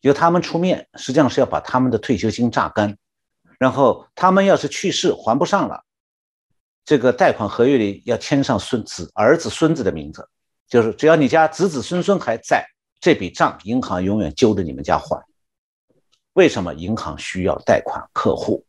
[0.01, 2.97] 由他们出面，实际上是要把他们的退休金榨干，
[3.59, 5.83] 然后他们要是去世还不上了，
[6.83, 10.27] 这个贷款合约里要签上孙子、儿子、孙子的名字，
[10.67, 12.67] 就是只要你家子子孙孙还在，
[12.99, 15.23] 这笔账银行永远揪着你们家还。
[16.33, 18.63] 为什么银行需要贷款客户？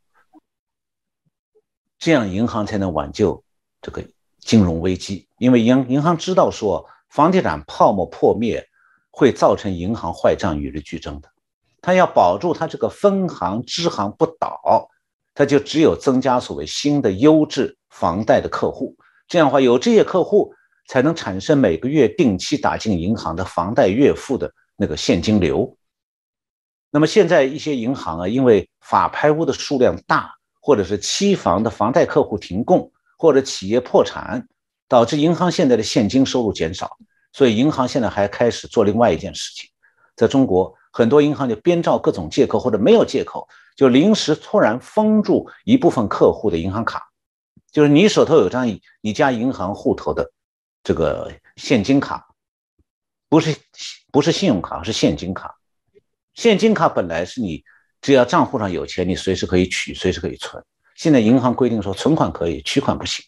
[1.98, 3.42] 这样银行才能挽救
[3.82, 4.04] 这个
[4.38, 5.28] 金融危机。
[5.38, 8.66] 因为银银行知道说房地产泡沫破灭
[9.10, 11.28] 会造成银行坏账与日俱增的，
[11.80, 14.88] 他要保住他这个分行支行不倒，
[15.34, 18.96] 他就只有增加所谓新的优质房贷的客户。
[19.26, 20.54] 这样的话，有这些客户
[20.88, 25.76] 才能产生每个月定期打进银行的房贷月付的那个现金流。
[26.90, 34.48] 那么现在一些银行啊，因为法拍屋的数量大，或者是期房的房贷客户停供，或者企业破产，
[34.88, 36.96] 导致银行现在的现金收入减少，
[37.32, 39.68] 所以银行现在还开始做另外一件事情，
[40.16, 47.02] 在中国很多银行就编造各种借口或者没有借口，就临时突然封住一部分客户的银行卡，
[47.70, 48.66] 就是你手头有张
[49.02, 50.32] 你家银行户头的
[50.88, 52.34] 这个现金卡，
[53.28, 53.54] 不是
[54.10, 55.54] 不是信用卡，是现金卡。
[56.32, 57.62] 现金卡本来是你
[58.00, 60.64] 只要账户上有钱，你随时可以取，随时可以存。
[60.94, 63.22] 现在银行规定说，存款可以，取款不行。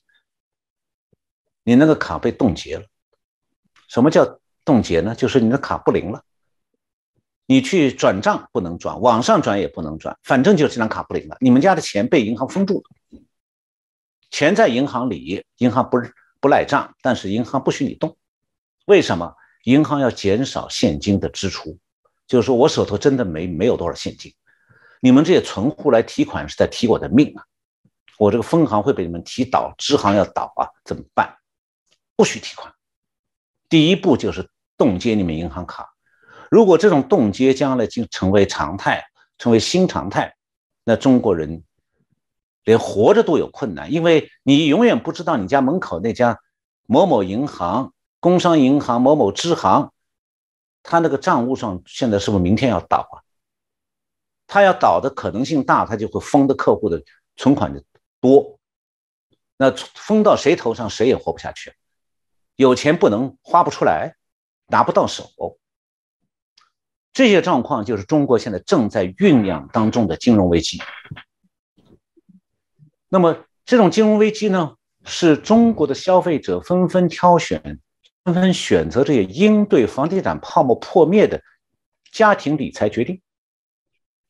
[1.63, 2.87] 你那个卡被冻结了。
[3.89, 5.15] 什么叫冻结呢？
[5.15, 6.25] 就是你的卡不灵了。
[7.45, 11.37] 你去转账不能转，网上转也不能转，反正就是这张卡不灵了。
[11.43, 13.21] 你们家的钱被银行封住了，
[14.31, 15.99] 钱在银行里，银行不
[16.41, 18.17] 不赖账，但是银行不许你动。
[18.87, 19.35] 为什么？
[19.65, 21.79] 银行要减少现金的支出。
[22.27, 24.33] 就是说我手头真的没没有多少现金，
[25.01, 27.45] 你们这些存户来提款是在提我的命啊！
[28.19, 31.37] 我这个分行会被你们提倒，支行要倒啊，怎么办？
[32.15, 32.73] 不许提款。
[33.69, 35.93] 第一步就是冻结你们银行卡。
[36.51, 39.05] 如果这种冻结将来就成为常态，
[39.37, 40.35] 成为新常态，
[40.85, 41.65] 那中国人
[42.65, 46.39] 连活着都有困难，因为你永远不知道你家门口那家
[46.87, 49.93] 某某银行、工商银行某某支行。
[50.83, 53.21] 他那个账务上现在是不是明天要倒啊？
[54.47, 57.03] 他要倒的可能性大，他就会封的客户的
[57.37, 57.83] 存款就
[58.21, 58.59] 多。
[59.59, 61.75] 那封到谁头上，谁也活不下去。
[62.57, 64.17] 有钱不能花不出来，
[64.69, 65.31] 拿不到手。
[67.13, 70.81] 这些状况就是中国现在正在酝酿当中的金融危机。
[73.13, 77.81] 那么，这种金融危机呢，是中国的消费者纷纷挑选、
[78.23, 81.43] 纷纷选择这些应对房地产泡沫破灭的
[82.13, 83.21] 家庭理财决定。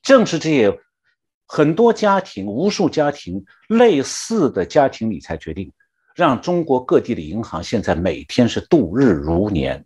[0.01, 0.81] 正是这些
[1.47, 5.71] 很多家庭、无数家庭类似的家庭理财决定，
[6.15, 9.85] 让中国各地的银行现在每天是度日如年。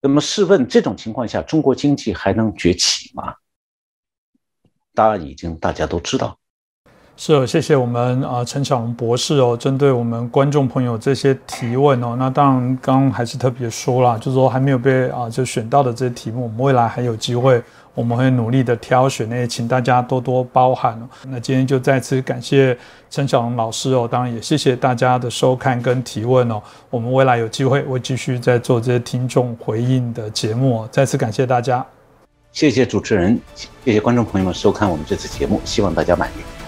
[0.00, 3.36] 那么，试问这种情况下，中国经济还能崛起吗？
[4.92, 6.36] 答案已经大家都知道。
[7.16, 17.62] 是，谢谢我们啊陈小龙博士哦，针对我们观众朋友这些提问哦，那当然刚刚还是特别说了，就是说还没有被啊就选到的这些题目，我们未来还有机会，
[17.94, 21.00] 我们会努力的挑选，那也请大家多多包涵。
[21.28, 22.76] 那今天就再次感谢
[23.08, 26.60] 陈小龙老师哦，当然也谢谢大家的收看跟提问哦，
[26.90, 31.86] 我们未来有机会会继续在做这些听众回应的节目，再次感谢大家，
[32.50, 36.63] 谢谢主持人，谢谢观众朋友们收看我们这次节目，希望大家满意。